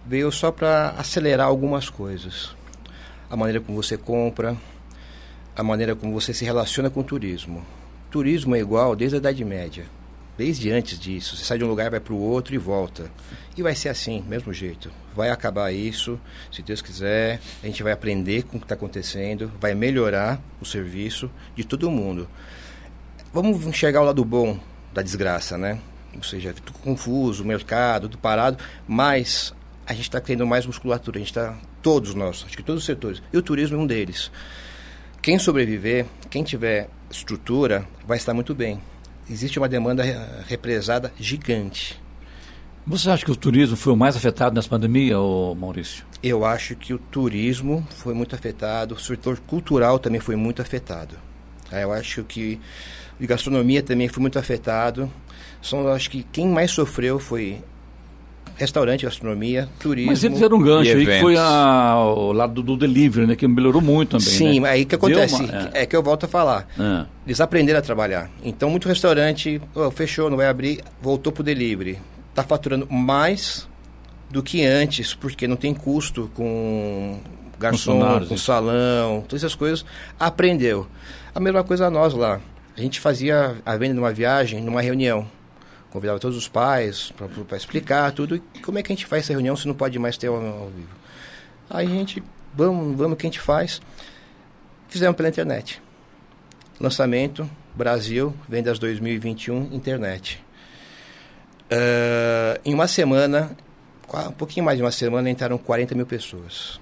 veio 0.06 0.30
só 0.30 0.52
para 0.52 0.90
acelerar 0.98 1.46
algumas 1.46 1.88
coisas. 1.88 2.54
A 3.30 3.36
maneira 3.36 3.60
como 3.60 3.82
você 3.82 3.96
compra, 3.96 4.56
a 5.56 5.62
maneira 5.62 5.96
como 5.96 6.12
você 6.12 6.34
se 6.34 6.44
relaciona 6.44 6.90
com 6.90 7.00
o 7.00 7.04
turismo. 7.04 7.64
Turismo 8.10 8.54
é 8.54 8.60
igual 8.60 8.94
desde 8.94 9.16
a 9.16 9.18
Idade 9.18 9.44
Média 9.44 9.86
desde 10.40 10.70
antes 10.70 10.98
disso. 10.98 11.36
Você 11.36 11.44
sai 11.44 11.58
de 11.58 11.64
um 11.64 11.68
lugar, 11.68 11.90
vai 11.90 12.00
para 12.00 12.14
o 12.14 12.18
outro 12.18 12.54
e 12.54 12.58
volta. 12.58 13.10
E 13.54 13.62
vai 13.62 13.74
ser 13.74 13.90
assim, 13.90 14.24
mesmo 14.26 14.54
jeito. 14.54 14.90
Vai 15.14 15.28
acabar 15.28 15.70
isso, 15.70 16.18
se 16.50 16.62
Deus 16.62 16.80
quiser. 16.80 17.38
A 17.62 17.66
gente 17.66 17.82
vai 17.82 17.92
aprender 17.92 18.44
com 18.44 18.56
o 18.56 18.60
que 18.60 18.64
está 18.64 18.74
acontecendo, 18.74 19.52
vai 19.60 19.74
melhorar 19.74 20.40
o 20.58 20.64
serviço 20.64 21.30
de 21.54 21.62
todo 21.62 21.90
mundo. 21.90 22.26
Vamos 23.34 23.66
enxergar 23.66 24.00
o 24.00 24.04
lado 24.04 24.24
bom 24.24 24.58
da 24.94 25.02
desgraça, 25.02 25.58
né? 25.58 25.78
Ou 26.16 26.22
seja, 26.22 26.52
tudo 26.52 26.78
confuso, 26.78 27.42
o 27.42 27.46
mercado, 27.46 28.08
tudo 28.08 28.18
parado, 28.18 28.58
mas 28.86 29.54
a 29.86 29.92
gente 29.92 30.04
está 30.04 30.20
tendo 30.20 30.46
mais 30.46 30.66
musculatura, 30.66 31.18
a 31.18 31.20
gente 31.20 31.30
está, 31.30 31.56
todos 31.82 32.14
nós, 32.14 32.44
acho 32.46 32.56
que 32.56 32.62
todos 32.62 32.82
os 32.82 32.86
setores, 32.86 33.22
e 33.32 33.38
o 33.38 33.42
turismo 33.42 33.76
é 33.76 33.80
um 33.80 33.86
deles. 33.86 34.30
Quem 35.22 35.38
sobreviver, 35.38 36.06
quem 36.28 36.42
tiver 36.42 36.88
estrutura, 37.10 37.86
vai 38.06 38.16
estar 38.16 38.34
muito 38.34 38.54
bem 38.54 38.80
existe 39.30 39.58
uma 39.58 39.68
demanda 39.68 40.02
represada 40.48 41.12
gigante. 41.18 42.00
Você 42.86 43.08
acha 43.08 43.24
que 43.24 43.30
o 43.30 43.36
turismo 43.36 43.76
foi 43.76 43.92
o 43.92 43.96
mais 43.96 44.16
afetado 44.16 44.54
nessa 44.54 44.68
pandemia, 44.68 45.16
Maurício? 45.56 46.04
Eu 46.22 46.44
acho 46.44 46.74
que 46.74 46.92
o 46.92 46.98
turismo 46.98 47.86
foi 47.90 48.14
muito 48.14 48.34
afetado, 48.34 48.94
o 48.94 48.98
setor 48.98 49.38
cultural 49.40 49.98
também 49.98 50.20
foi 50.20 50.34
muito 50.34 50.60
afetado. 50.60 51.16
É, 51.70 51.84
eu 51.84 51.92
acho 51.92 52.24
que 52.24 52.58
a 53.22 53.26
gastronomia 53.26 53.82
também 53.82 54.08
foi 54.08 54.20
muito 54.20 54.38
afetado. 54.38 55.10
São, 55.62 55.86
acho 55.88 56.10
que 56.10 56.22
quem 56.22 56.48
mais 56.48 56.70
sofreu 56.70 57.18
foi 57.18 57.62
restaurante, 58.60 59.04
gastronomia, 59.04 59.68
turismo. 59.78 60.10
Mas 60.10 60.22
eles 60.22 60.36
fizeram 60.36 60.58
um 60.58 60.62
gancho 60.62 60.94
aí 60.94 61.06
que 61.06 61.20
foi 61.20 61.36
a, 61.36 61.96
o 61.98 62.32
lado 62.32 62.62
do, 62.62 62.76
delivery, 62.76 63.26
né? 63.26 63.34
Que 63.34 63.48
melhorou 63.48 63.80
muito 63.80 64.18
também. 64.18 64.26
Sim, 64.26 64.60
né? 64.60 64.68
aí 64.68 64.84
que 64.84 64.94
acontece? 64.94 65.42
Uma, 65.42 65.70
é. 65.72 65.82
é. 65.82 65.86
que 65.86 65.96
eu 65.96 66.02
volto 66.02 66.24
a 66.24 66.28
falar. 66.28 66.68
É. 66.78 67.06
Eles 67.26 67.40
aprenderam 67.40 67.78
a 67.78 67.82
trabalhar. 67.82 68.30
Então, 68.44 68.68
muito 68.68 68.86
restaurante 68.86 69.60
oh, 69.74 69.90
fechou, 69.90 70.28
não 70.28 70.36
vai 70.36 70.46
abrir, 70.46 70.82
voltou 71.00 71.32
pro 71.32 71.42
delivery. 71.42 71.98
Está 72.28 72.42
faturando 72.42 72.86
mais 72.90 73.66
do 74.30 74.42
que 74.42 74.64
antes, 74.64 75.14
porque 75.14 75.48
não 75.48 75.56
tem 75.56 75.72
custo 75.72 76.30
com 76.34 77.18
garçom, 77.58 78.26
com 78.26 78.36
salão, 78.36 79.24
todas 79.26 79.42
essas 79.42 79.54
coisas. 79.54 79.84
Aprendeu. 80.18 80.86
A 81.34 81.40
mesma 81.40 81.64
coisa 81.64 81.88
nós 81.88 82.12
lá. 82.12 82.40
A 82.76 82.80
gente 82.80 83.00
fazia 83.00 83.56
a 83.64 83.76
venda 83.76 83.94
numa 83.94 84.12
viagem, 84.12 84.62
numa 84.62 84.80
reunião 84.82 85.26
convidava 85.90 86.18
todos 86.18 86.36
os 86.36 86.48
pais 86.48 87.12
para 87.46 87.56
explicar 87.56 88.12
tudo. 88.12 88.36
E 88.36 88.60
como 88.60 88.78
é 88.78 88.82
que 88.82 88.92
a 88.92 88.94
gente 88.94 89.06
faz 89.06 89.24
essa 89.24 89.32
reunião 89.32 89.56
se 89.56 89.66
não 89.66 89.74
pode 89.74 89.98
mais 89.98 90.16
ter 90.16 90.28
ao, 90.28 90.36
ao 90.36 90.68
vivo? 90.68 90.88
Aí 91.68 91.86
a 91.86 91.90
gente, 91.90 92.22
vamos, 92.54 92.96
vamos, 92.96 93.14
o 93.14 93.16
que 93.16 93.26
a 93.26 93.30
gente 93.30 93.40
faz? 93.40 93.80
Fizemos 94.88 95.16
pela 95.16 95.28
internet. 95.28 95.82
Lançamento, 96.80 97.48
Brasil, 97.74 98.34
vendas 98.48 98.78
2021, 98.78 99.68
internet. 99.72 100.42
Uh, 101.70 102.60
em 102.64 102.74
uma 102.74 102.88
semana, 102.88 103.56
um 104.28 104.32
pouquinho 104.32 104.64
mais 104.64 104.76
de 104.76 104.82
uma 104.82 104.90
semana, 104.90 105.30
entraram 105.30 105.58
40 105.58 105.94
mil 105.94 106.06
pessoas. 106.06 106.80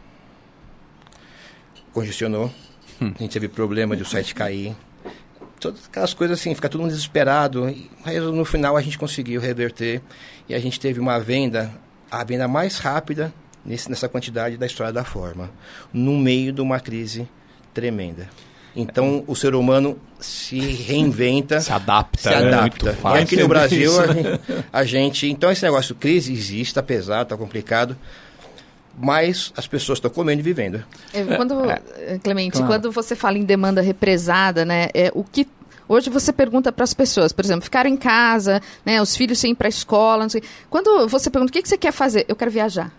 Congestionou. 1.93 2.51
Hum. 3.01 3.13
A 3.15 3.23
gente 3.23 3.33
teve 3.33 3.49
problema 3.49 3.97
de 3.97 4.03
o 4.03 4.07
site 4.07 4.35
cair 4.35 4.75
todas 5.59 5.87
aquelas 5.87 6.15
coisas 6.15 6.39
assim, 6.39 6.55
fica 6.55 6.69
todo 6.69 6.81
mundo 6.81 6.91
desesperado. 6.91 7.75
Mas 8.05 8.23
no 8.23 8.45
final 8.45 8.77
a 8.77 8.81
gente 8.81 8.99
conseguiu 8.99 9.41
reverter 9.41 10.01
e 10.49 10.55
a 10.55 10.59
gente 10.59 10.79
teve 10.79 11.01
uma 11.01 11.19
venda, 11.19 11.71
a 12.11 12.25
venda 12.25 12.49
mais 12.49 12.79
rápida 12.79 13.33
nesse, 13.65 13.91
nessa 13.91 14.09
quantidade 14.09 14.57
da 14.57 14.67
história 14.67 14.93
da 14.93 15.05
forma, 15.05 15.51
no 15.93 16.17
meio 16.17 16.53
de 16.53 16.61
uma 16.61 16.81
crise 16.81 17.29
tremenda. 17.75 18.29
Então 18.75 19.25
o 19.27 19.35
ser 19.35 19.55
humano 19.55 19.99
se 20.21 20.59
reinventa, 20.59 21.61
se 21.61 21.73
adapta, 21.73 22.19
se 22.19 22.29
né? 22.29 22.55
adapta. 22.55 22.97
É 23.17 23.23
aqui 23.23 23.37
no 23.37 23.49
Brasil 23.49 23.93
a 24.01 24.07
gente, 24.13 24.41
a 24.73 24.85
gente, 24.85 25.27
então 25.29 25.51
esse 25.51 25.65
negócio 25.65 25.95
crise 25.95 26.33
existe, 26.33 26.79
apesar 26.79 27.23
está 27.23 27.37
complicado 27.37 27.97
mais 29.01 29.53
as 29.57 29.67
pessoas 29.67 29.99
estão 29.99 30.11
comendo 30.11 30.41
e 30.41 30.43
vivendo. 30.43 30.85
É, 31.13 31.25
quando, 31.37 31.71
é, 31.71 31.83
é, 31.99 32.19
Clemente, 32.19 32.59
claro. 32.59 32.67
quando 32.67 32.93
você 32.93 33.15
fala 33.15 33.39
em 33.39 33.45
demanda 33.45 33.81
represada, 33.81 34.65
né, 34.65 34.89
é, 34.95 35.11
o 35.15 35.25
que 35.25 35.47
Hoje 35.89 36.11
você 36.11 36.35
pergunta 36.35 36.71
para 36.71 36.85
as 36.85 36.93
pessoas, 36.93 37.33
por 37.33 37.43
exemplo, 37.43 37.63
ficar 37.63 37.87
em 37.87 37.97
casa, 37.97 38.61
né, 38.85 39.01
os 39.01 39.17
filhos 39.17 39.39
sem 39.39 39.53
ir 39.53 39.55
para 39.55 39.69
a 39.69 39.71
escola, 39.71 40.27
Quando 40.69 41.09
você 41.09 41.31
pergunta 41.31 41.51
o 41.51 41.53
que, 41.53 41.63
que 41.63 41.69
você 41.69 41.79
quer 41.79 41.93
fazer, 41.93 42.27
eu 42.29 42.37
quero 42.37 42.51
viajar. 42.51 42.93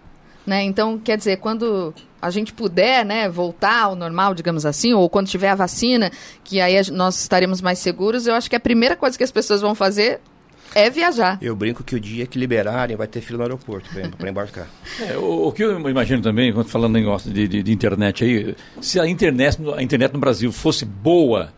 Né? 0.44 0.64
Então, 0.64 0.98
quer 0.98 1.16
dizer, 1.16 1.38
quando 1.38 1.94
a 2.20 2.32
gente 2.32 2.52
puder, 2.52 3.06
né, 3.06 3.30
voltar 3.30 3.84
ao 3.84 3.96
normal, 3.96 4.34
digamos 4.34 4.66
assim, 4.66 4.92
ou 4.94 5.08
quando 5.08 5.28
tiver 5.28 5.50
a 5.50 5.56
vacina, 5.56 6.12
que 6.44 6.60
aí 6.60 6.90
nós 6.90 7.22
estaremos 7.22 7.62
mais 7.62 7.78
seguros, 7.78 8.26
eu 8.26 8.34
acho 8.34 8.50
que 8.50 8.56
a 8.56 8.60
primeira 8.60 8.96
coisa 8.96 9.16
que 9.16 9.24
as 9.24 9.32
pessoas 9.32 9.62
vão 9.62 9.76
fazer 9.76 10.20
é 10.74 10.90
viajar. 10.90 11.38
Eu 11.42 11.56
brinco 11.56 11.84
que 11.84 11.96
o 11.96 12.00
dia 12.00 12.26
que 12.26 12.38
liberarem 12.38 12.96
vai 12.96 13.08
ter 13.08 13.22
fila 13.22 13.38
no 13.38 13.44
aeroporto 13.44 13.90
para 14.18 14.30
embarcar. 14.30 14.68
É, 15.00 15.18
o, 15.18 15.48
o, 15.48 15.52
que 15.54 15.64
eu 15.64 15.80
imagino 15.90 16.22
também, 16.22 16.52
quando 16.52 16.68
falando 16.68 16.98
em 16.98 17.02
negócio 17.02 17.32
de, 17.32 17.48
de, 17.48 17.64
de, 17.64 17.72
internet 17.72 18.24
aí, 18.24 18.54
se 18.82 19.00
a 19.00 19.08
internet, 19.08 19.58
a 19.76 19.82
internet 19.82 20.12
no 20.12 20.20
Brasil 20.20 20.52
fosse 20.52 20.84
boa, 20.84 21.54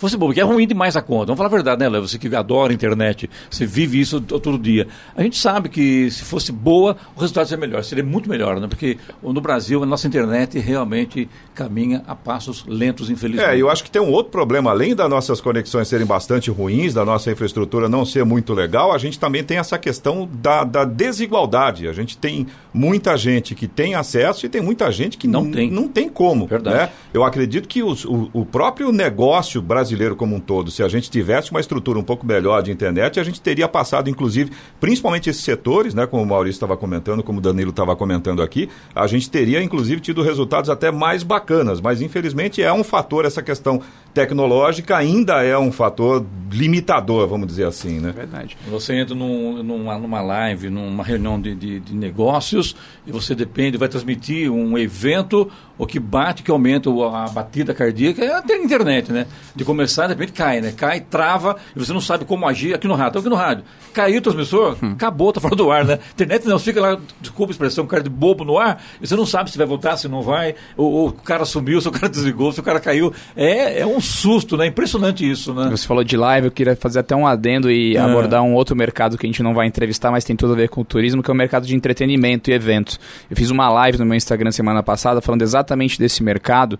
fosse 0.00 0.16
bom, 0.16 0.26
porque 0.26 0.40
é 0.40 0.44
ruim 0.44 0.66
demais 0.66 0.96
a 0.96 1.02
conta. 1.02 1.26
Vamos 1.26 1.36
falar 1.36 1.48
a 1.48 1.52
verdade, 1.52 1.80
né, 1.80 1.88
Léo? 1.88 2.08
Você 2.08 2.18
que 2.18 2.34
adora 2.34 2.72
a 2.72 2.74
internet, 2.74 3.28
você 3.50 3.66
vive 3.66 4.00
isso 4.00 4.20
todo 4.20 4.58
dia. 4.58 4.88
A 5.14 5.22
gente 5.22 5.36
sabe 5.36 5.68
que 5.68 6.10
se 6.10 6.22
fosse 6.22 6.50
boa, 6.50 6.96
o 7.14 7.20
resultado 7.20 7.46
seria 7.46 7.60
melhor, 7.60 7.84
seria 7.84 8.02
muito 8.02 8.28
melhor, 8.28 8.58
né? 8.58 8.66
Porque 8.66 8.96
no 9.22 9.40
Brasil 9.40 9.82
a 9.82 9.86
nossa 9.86 10.06
internet 10.06 10.58
realmente 10.58 11.28
caminha 11.54 12.02
a 12.06 12.14
passos 12.14 12.64
lentos, 12.66 13.10
infelizmente. 13.10 13.50
É, 13.50 13.60
eu 13.60 13.68
acho 13.68 13.84
que 13.84 13.90
tem 13.90 14.00
um 14.00 14.10
outro 14.10 14.32
problema, 14.32 14.70
além 14.70 14.94
das 14.94 15.10
nossas 15.10 15.40
conexões 15.40 15.86
serem 15.86 16.06
bastante 16.06 16.50
ruins, 16.50 16.94
da 16.94 17.04
nossa 17.04 17.30
infraestrutura 17.30 17.88
não 17.88 18.04
ser 18.04 18.24
muito 18.24 18.54
legal, 18.54 18.92
a 18.92 18.98
gente 18.98 19.18
também 19.18 19.44
tem 19.44 19.58
essa 19.58 19.78
questão 19.78 20.28
da, 20.32 20.64
da 20.64 20.84
desigualdade. 20.84 21.88
A 21.88 21.92
gente 21.92 22.16
tem 22.16 22.46
muita 22.72 23.16
gente 23.18 23.54
que 23.54 23.68
tem 23.68 23.94
acesso 23.94 24.46
e 24.46 24.48
tem 24.48 24.62
muita 24.62 24.90
gente 24.90 25.18
que 25.18 25.28
não 25.28 25.50
tem, 25.50 25.70
não 25.70 25.88
tem 25.88 26.08
como. 26.08 26.46
Verdade. 26.46 26.76
Né? 26.76 26.90
Eu 27.12 27.22
acredito 27.22 27.68
que 27.68 27.82
os, 27.82 28.04
o, 28.06 28.30
o 28.32 28.46
próprio 28.46 28.90
negócio 28.92 29.60
brasileiro 29.60 29.89
brasileiro 29.90 30.16
como 30.16 30.36
um 30.36 30.40
todo, 30.40 30.70
se 30.70 30.82
a 30.82 30.88
gente 30.88 31.10
tivesse 31.10 31.50
uma 31.50 31.60
estrutura 31.60 31.98
um 31.98 32.02
pouco 32.02 32.24
melhor 32.24 32.62
de 32.62 32.70
internet, 32.70 33.18
a 33.18 33.24
gente 33.24 33.40
teria 33.40 33.66
passado, 33.66 34.08
inclusive, 34.08 34.50
principalmente 34.78 35.28
esses 35.28 35.42
setores, 35.42 35.94
né, 35.94 36.06
como 36.06 36.22
o 36.22 36.26
Maurício 36.26 36.56
estava 36.56 36.76
comentando, 36.76 37.22
como 37.22 37.38
o 37.38 37.42
Danilo 37.42 37.70
estava 37.70 37.96
comentando 37.96 38.42
aqui, 38.42 38.68
a 38.94 39.06
gente 39.06 39.28
teria, 39.28 39.62
inclusive, 39.62 40.00
tido 40.00 40.22
resultados 40.22 40.70
até 40.70 40.90
mais 40.90 41.22
bacanas. 41.22 41.80
Mas, 41.80 42.00
infelizmente, 42.00 42.62
é 42.62 42.72
um 42.72 42.84
fator, 42.84 43.24
essa 43.24 43.42
questão 43.42 43.80
tecnológica 44.14 44.96
ainda 44.96 45.42
é 45.42 45.56
um 45.56 45.70
fator 45.70 46.24
limitador, 46.50 47.28
vamos 47.28 47.46
dizer 47.46 47.66
assim, 47.66 48.00
né? 48.00 48.12
Verdade. 48.12 48.56
Você 48.68 48.94
entra 48.94 49.14
num, 49.14 49.62
numa, 49.62 49.98
numa 49.98 50.20
live, 50.20 50.68
numa 50.68 51.04
reunião 51.04 51.40
de, 51.40 51.54
de, 51.54 51.80
de 51.80 51.94
negócios, 51.94 52.74
e 53.06 53.12
você 53.12 53.34
depende, 53.34 53.76
vai 53.76 53.88
transmitir 53.88 54.50
um 54.50 54.76
evento, 54.76 55.50
o 55.78 55.86
que 55.86 56.00
bate, 56.00 56.42
que 56.42 56.50
aumenta 56.50 56.90
a 56.90 57.28
batida 57.28 57.72
cardíaca, 57.72 58.24
é 58.24 58.34
até 58.34 58.54
a 58.54 58.58
internet, 58.58 59.12
né? 59.12 59.26
De 59.54 59.64
começar, 59.80 60.06
de 60.06 60.12
repente 60.12 60.32
cai, 60.32 60.60
né? 60.60 60.72
Cai, 60.76 61.00
trava, 61.00 61.56
e 61.74 61.78
você 61.78 61.92
não 61.92 62.00
sabe 62.00 62.26
como 62.26 62.46
agir 62.46 62.74
aqui 62.74 62.86
no 62.86 62.94
rádio. 62.94 63.10
Então, 63.10 63.20
aqui 63.20 63.30
no 63.30 63.36
rádio. 63.36 63.64
Caiu 63.94 64.18
o 64.18 64.20
transmissor, 64.20 64.76
hum. 64.82 64.92
acabou, 64.92 65.32
tá 65.32 65.40
fora 65.40 65.56
do 65.56 65.70
ar, 65.70 65.84
né? 65.84 65.98
Internet 66.12 66.46
não, 66.46 66.58
fica 66.58 66.80
lá, 66.80 66.98
desculpa 67.20 67.50
a 67.50 67.54
expressão, 67.54 67.86
cara 67.86 68.02
de 68.02 68.10
bobo 68.10 68.44
no 68.44 68.58
ar, 68.58 68.82
e 69.00 69.06
você 69.06 69.16
não 69.16 69.24
sabe 69.24 69.50
se 69.50 69.56
vai 69.56 69.66
voltar, 69.66 69.96
se 69.96 70.06
não 70.06 70.22
vai, 70.22 70.54
ou, 70.76 71.08
o 71.08 71.12
cara 71.12 71.44
sumiu, 71.44 71.80
se 71.80 71.88
o 71.88 71.90
cara 71.90 72.08
desligou, 72.10 72.52
se 72.52 72.60
o 72.60 72.62
cara 72.62 72.78
caiu. 72.78 73.12
É, 73.34 73.80
é 73.80 73.86
um 73.86 74.00
susto, 74.00 74.56
né? 74.56 74.66
Impressionante 74.66 75.28
isso, 75.28 75.54
né? 75.54 75.68
Você 75.70 75.86
falou 75.86 76.04
de 76.04 76.16
live, 76.16 76.48
eu 76.48 76.52
queria 76.52 76.76
fazer 76.76 77.00
até 77.00 77.16
um 77.16 77.26
adendo 77.26 77.70
e 77.70 77.96
é. 77.96 78.00
abordar 78.00 78.42
um 78.42 78.54
outro 78.54 78.76
mercado 78.76 79.16
que 79.16 79.26
a 79.26 79.28
gente 79.28 79.42
não 79.42 79.54
vai 79.54 79.66
entrevistar, 79.66 80.10
mas 80.10 80.24
tem 80.24 80.36
tudo 80.36 80.52
a 80.52 80.56
ver 80.56 80.68
com 80.68 80.82
o 80.82 80.84
turismo, 80.84 81.22
que 81.22 81.30
é 81.30 81.34
o 81.34 81.36
mercado 81.36 81.66
de 81.66 81.74
entretenimento 81.74 82.50
e 82.50 82.52
eventos. 82.52 83.00
Eu 83.30 83.36
fiz 83.36 83.50
uma 83.50 83.68
live 83.70 83.98
no 83.98 84.04
meu 84.04 84.14
Instagram 84.14 84.52
semana 84.52 84.82
passada 84.82 85.20
falando 85.20 85.42
exatamente 85.42 85.98
desse 85.98 86.22
mercado 86.22 86.78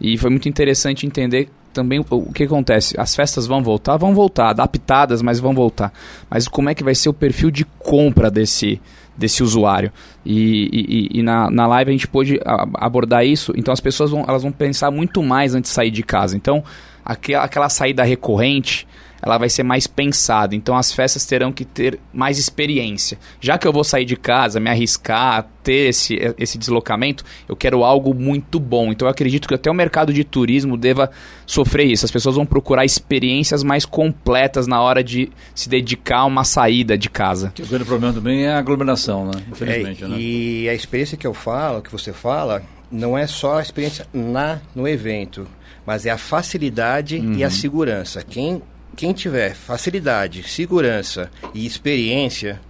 e 0.00 0.18
foi 0.18 0.30
muito 0.30 0.48
interessante 0.48 1.06
entender 1.06 1.48
também 1.74 1.98
o, 2.08 2.32
que 2.32 2.44
acontece. 2.44 2.98
As 2.98 3.14
festas 3.14 3.46
vão 3.46 3.62
voltar? 3.62 3.96
Vão 3.96 4.14
voltar, 4.14 4.50
adaptadas, 4.50 5.20
mas 5.20 5.40
vão 5.40 5.52
voltar. 5.52 5.92
Mas 6.30 6.48
como 6.48 6.70
é 6.70 6.74
que 6.74 6.84
vai 6.84 6.94
ser 6.94 7.08
o 7.08 7.12
perfil 7.12 7.50
de 7.50 7.64
compra 7.64 8.30
desse, 8.30 8.80
desse 9.16 9.42
usuário? 9.42 9.92
E, 10.24 11.10
e, 11.12 11.18
e 11.18 11.22
na, 11.22 11.50
na 11.50 11.66
live 11.66 11.90
a 11.90 11.92
gente 11.92 12.08
pôde 12.08 12.40
abordar 12.74 13.26
isso. 13.26 13.52
Então 13.56 13.72
as 13.72 13.80
pessoas 13.80 14.10
vão, 14.10 14.24
elas 14.26 14.42
vão 14.42 14.52
pensar 14.52 14.90
muito 14.90 15.22
mais 15.22 15.54
antes 15.54 15.70
de 15.70 15.74
sair 15.74 15.90
de 15.90 16.02
casa. 16.02 16.36
Então 16.36 16.64
aquela, 17.04 17.44
aquela 17.44 17.68
saída 17.68 18.02
recorrente 18.04 18.86
ela 19.24 19.38
vai 19.38 19.48
ser 19.48 19.62
mais 19.62 19.86
pensada. 19.86 20.54
Então 20.54 20.76
as 20.76 20.92
festas 20.92 21.24
terão 21.24 21.50
que 21.50 21.64
ter 21.64 21.98
mais 22.12 22.38
experiência. 22.38 23.18
Já 23.40 23.56
que 23.56 23.66
eu 23.66 23.72
vou 23.72 23.82
sair 23.82 24.04
de 24.04 24.16
casa, 24.16 24.60
me 24.60 24.68
arriscar, 24.68 25.48
ter 25.62 25.88
esse, 25.88 26.18
esse 26.38 26.58
deslocamento, 26.58 27.24
eu 27.48 27.56
quero 27.56 27.82
algo 27.82 28.12
muito 28.12 28.60
bom. 28.60 28.92
Então 28.92 29.08
eu 29.08 29.10
acredito 29.10 29.48
que 29.48 29.54
até 29.54 29.70
o 29.70 29.74
mercado 29.74 30.12
de 30.12 30.22
turismo 30.24 30.76
deva 30.76 31.10
sofrer 31.46 31.86
isso. 31.86 32.04
As 32.04 32.10
pessoas 32.10 32.36
vão 32.36 32.44
procurar 32.44 32.84
experiências 32.84 33.62
mais 33.62 33.86
completas 33.86 34.66
na 34.66 34.82
hora 34.82 35.02
de 35.02 35.32
se 35.54 35.70
dedicar 35.70 36.18
a 36.18 36.24
uma 36.26 36.44
saída 36.44 36.98
de 36.98 37.08
casa. 37.08 37.50
O 37.58 37.66
grande 37.66 37.86
problema 37.86 38.12
também 38.12 38.44
é 38.44 38.52
a 38.52 38.58
aglomeração, 38.58 39.24
né? 39.24 39.42
Infelizmente, 39.50 40.04
é, 40.04 40.08
né? 40.08 40.16
E 40.18 40.68
a 40.68 40.74
experiência 40.74 41.16
que 41.16 41.26
eu 41.26 41.32
falo, 41.32 41.80
que 41.80 41.90
você 41.90 42.12
fala, 42.12 42.62
não 42.90 43.16
é 43.16 43.26
só 43.26 43.58
a 43.58 43.62
experiência 43.62 44.06
na 44.12 44.60
no 44.74 44.86
evento, 44.86 45.46
mas 45.86 46.04
é 46.04 46.10
a 46.10 46.18
facilidade 46.18 47.16
uhum. 47.16 47.34
e 47.34 47.42
a 47.42 47.46
uhum. 47.46 47.50
segurança. 47.50 48.22
Quem 48.22 48.62
quem 48.94 49.12
tiver 49.12 49.54
facilidade, 49.54 50.42
segurança 50.48 51.30
e 51.52 51.66
experiência 51.66 52.60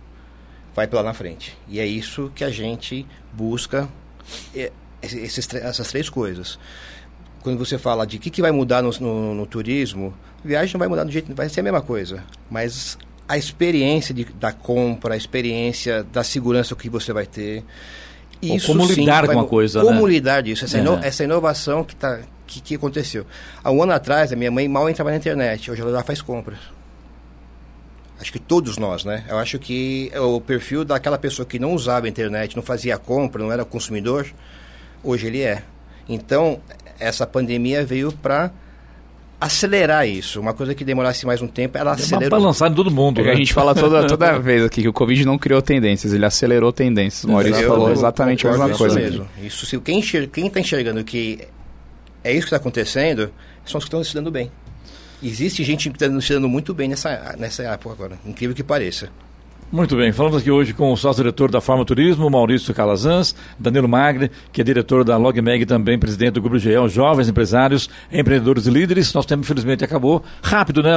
vai 0.75 0.87
pela 0.87 1.03
na 1.03 1.15
frente. 1.15 1.57
E 1.69 1.79
é 1.79 1.87
isso 1.87 2.31
que 2.35 2.43
a 2.43 2.51
gente 2.51 3.07
busca, 3.33 3.89
é, 4.55 4.73
esses, 5.03 5.55
essas 5.55 5.89
três 5.89 6.09
coisas. 6.09 6.59
Quando 7.43 7.59
você 7.59 7.79
fala 7.79 8.07
de 8.07 8.17
o 8.17 8.21
que, 8.21 8.31
que 8.31 8.43
vai 8.43 8.51
mudar 8.51 8.83
no, 8.83 8.91
no, 8.99 9.35
no, 9.35 9.47
turismo, 9.47 10.15
viagem 10.45 10.75
não 10.75 10.79
vai 10.79 10.89
mudar 10.89 11.05
do 11.05 11.13
jeito, 11.13 11.33
vai 11.35 11.49
ser 11.49 11.61
a 11.61 11.63
mesma 11.63 11.83
coisa. 11.83 12.25
Mas 12.51 12.99
a 13.29 13.37
experiência 13.37 14.15
de, 14.15 14.25
da 14.25 14.53
compra, 14.53 15.15
a 15.15 15.17
experiência 15.17 16.03
da 16.05 16.25
segurança 16.25 16.75
que 16.75 16.89
você 16.89 17.13
vai 17.13 17.27
ter. 17.27 17.63
Isso 18.43 18.67
como 18.67 18.87
sim, 18.87 19.01
lidar 19.01 19.27
vai, 19.27 19.35
com 19.35 19.43
a 19.43 19.47
coisa, 19.47 19.81
Como 19.81 20.07
né? 20.07 20.13
lidar 20.13 20.43
disso, 20.43 20.65
essa, 20.65 20.77
é. 20.77 20.81
ino, 20.81 20.95
essa 21.03 21.25
inovação 21.25 21.85
que 21.85 21.95
está 21.95 22.21
que, 22.47 22.61
que 22.61 22.75
aconteceu? 22.75 23.27
Há 23.63 23.71
um 23.71 23.83
ano 23.83 23.93
atrás, 23.93 24.33
a 24.33 24.37
minha 24.37 24.51
mãe 24.51 24.69
mal 24.69 24.89
entrava 24.89 25.11
na 25.11 25.17
internet, 25.17 25.71
hoje 25.71 25.81
ela 25.81 25.93
já 25.93 26.03
faz 26.03 26.21
compras. 26.23 26.59
Acho 28.21 28.33
que 28.33 28.39
todos 28.39 28.79
nós, 28.79 29.05
né? 29.05 29.25
Eu 29.29 29.39
acho 29.39 29.59
que 29.59 30.11
o 30.17 30.41
perfil 30.41 30.85
daquela 30.85 31.19
pessoa 31.19 31.45
que 31.45 31.59
não 31.59 31.75
usava 31.75 32.07
a 32.07 32.09
internet, 32.09 32.55
não 32.57 32.63
fazia 32.63 32.97
compra, 32.97 33.43
não 33.43 33.53
era 33.53 33.65
consumidor, 33.65 34.27
hoje 35.03 35.27
ele 35.27 35.43
é. 35.43 35.63
Então, 36.09 36.61
essa 36.99 37.27
pandemia 37.27 37.85
veio 37.85 38.13
para 38.13 38.53
acelerar 39.41 40.09
isso. 40.09 40.41
Uma 40.41 40.55
coisa 40.55 40.75
que 40.75 40.85
demorasse 40.85 41.27
mais 41.27 41.43
um 41.43 41.47
tempo, 41.47 41.77
ela 41.77 41.93
acelerou. 41.93 42.31
Para 42.31 42.39
lançar 42.39 42.71
em 42.71 42.75
todo 42.75 42.91
mundo. 42.91 43.23
Né? 43.23 43.33
A 43.33 43.35
gente 43.35 43.53
fala 43.53 43.75
toda, 43.75 44.07
toda 44.09 44.39
vez 44.39 44.65
aqui 44.65 44.83
que 44.83 44.89
o 44.89 44.93
Covid 44.93 45.25
não 45.25 45.37
criou 45.37 45.61
tendências, 45.61 46.13
ele 46.13 46.25
acelerou 46.25 46.73
tendências. 46.73 47.25
O 47.25 47.29
Maurício 47.29 47.67
falou 47.67 47.91
exatamente 47.91 48.47
a 48.47 48.51
mesma 48.51 48.71
coisa. 48.71 48.99
Mesmo. 48.99 49.27
Isso, 49.43 49.67
se 49.67 49.79
quem 49.81 49.99
está 49.99 50.61
enxergando 50.61 51.03
que 51.05 51.47
é 52.25 52.33
isso 52.33 52.41
que 52.41 52.47
está 52.47 52.57
acontecendo, 52.57 53.33
são 53.65 53.79
os 53.79 53.85
que 53.85 53.89
estão 53.89 54.03
se 54.03 54.15
dando 54.15 54.31
bem. 54.31 54.51
Existe 55.23 55.63
gente 55.63 55.91
que 55.91 56.03
está 56.03 56.21
se 56.21 56.33
dando 56.33 56.49
muito 56.49 56.75
bem 56.75 56.89
nessa, 56.89 57.37
nessa 57.39 57.63
época 57.63 57.93
agora, 57.93 58.19
incrível 58.27 58.57
que 58.57 58.65
pareça. 58.65 59.11
Muito 59.75 59.97
bem, 59.97 60.13
falamos 60.13 60.41
aqui 60.41 60.53
hoje 60.53 60.73
com 60.73 60.93
o 60.93 60.97
sócio-diretor 60.97 61.51
da 61.51 61.61
Farma 61.61 61.85
Turismo, 61.85 62.31
Maurício 62.31 62.73
Calazans, 62.73 63.35
Danilo 63.59 63.89
Magre, 63.89 64.31
que 64.53 64.61
é 64.61 64.65
diretor 64.65 65.03
da 65.03 65.17
LogMeg 65.17 65.67
também, 65.67 65.99
presidente 65.99 66.35
do 66.35 66.41
Grupo 66.41 66.61
GEL, 66.61 66.89
Jovens 66.89 67.29
Empresários, 67.29 67.91
Empreendedores 68.13 68.69
e 68.69 68.71
Líderes. 68.71 69.13
Nosso 69.13 69.27
tempo, 69.27 69.43
infelizmente, 69.43 69.85
acabou 69.85 70.23
rápido, 70.41 70.81
né? 70.81 70.93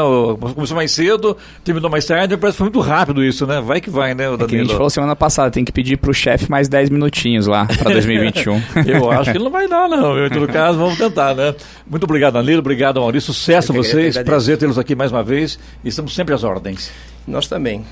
Começou 0.54 0.76
mais 0.76 0.92
cedo, 0.92 1.36
terminou 1.63 1.90
mais 1.90 2.06
tarde, 2.06 2.38
parece 2.38 2.54
que 2.56 2.58
foi 2.60 2.66
muito 2.66 2.80
rápido 2.80 3.24
isso, 3.24 3.48
né? 3.48 3.60
Vai 3.60 3.82
que 3.82 3.90
vai, 3.90 4.13
né, 4.13 4.26
Danilo? 4.26 4.44
É 4.44 4.48
que 4.48 4.56
a 4.56 4.60
gente 4.60 4.74
falou 4.74 4.92
semana 4.92 5.16
passada, 5.16 5.50
tem 5.50 5.66
que 5.66 5.72
pedir 5.72 5.98
para 5.98 6.12
o 6.12 6.13
chefe 6.13 6.48
mais 6.48 6.70
10 6.70 6.92
minutinhos 6.92 7.48
lá 7.48 7.66
para 7.66 7.94
2021. 7.94 8.62
Eu 8.86 9.10
acho 9.10 9.32
que 9.32 9.38
ele 9.38 9.46
não 9.46 9.52
vai 9.52 9.68
dar, 9.68 9.90
não. 9.90 10.24
Em 10.24 10.30
todo 10.30 10.48
caso, 10.48 10.78
vamos 10.78 11.00
tentar, 11.00 11.34
né? 11.34 11.56
Muito 11.90 12.04
obrigado, 12.04 12.36
Danilo, 12.36 12.60
obrigado, 12.60 13.02
Maurício. 13.02 13.34
Sucesso 13.34 13.72
a 13.72 13.76
vocês, 13.76 14.16
prazer 14.20 14.56
tê-los 14.60 14.78
aqui 14.78 14.94
mais 14.94 15.12
uma 15.12 15.24
vez 15.24 15.58
e 15.84 15.88
estamos 15.88 16.13
sempre 16.13 16.36
às 16.36 16.44
ordens. 16.44 16.92
Nós 17.28 17.48
também. 17.48 17.84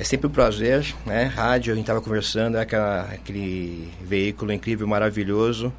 É 0.00 0.04
sempre 0.04 0.28
um 0.28 0.30
prazer, 0.30 0.94
né? 1.04 1.24
Rádio, 1.24 1.74
a 1.74 1.76
gente 1.76 1.84
estava 1.84 2.00
conversando, 2.00 2.56
é 2.56 2.62
aquela, 2.62 3.02
aquele 3.02 3.86
veículo 4.00 4.50
incrível, 4.50 4.88
maravilhoso. 4.88 5.70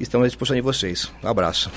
Estamos 0.00 0.24
à 0.24 0.28
disposição 0.28 0.56
de 0.56 0.62
vocês. 0.62 1.12
Um 1.22 1.28
abraço. 1.28 1.70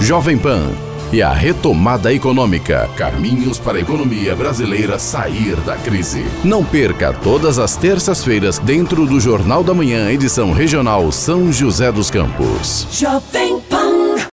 Jovem 0.00 0.38
Pan 0.38 0.70
e 1.12 1.20
a 1.20 1.32
retomada 1.32 2.14
econômica. 2.14 2.88
Caminhos 2.96 3.58
para 3.58 3.78
a 3.78 3.80
economia 3.80 4.36
brasileira 4.36 4.96
sair 4.96 5.56
da 5.62 5.76
crise. 5.76 6.24
Não 6.44 6.64
perca 6.64 7.12
todas 7.12 7.58
as 7.58 7.74
terças-feiras 7.74 8.60
dentro 8.60 9.04
do 9.04 9.18
Jornal 9.18 9.64
da 9.64 9.74
Manhã, 9.74 10.12
edição 10.12 10.52
regional 10.52 11.10
São 11.10 11.52
José 11.52 11.90
dos 11.90 12.12
Campos. 12.12 12.86
Jovem 12.92 13.58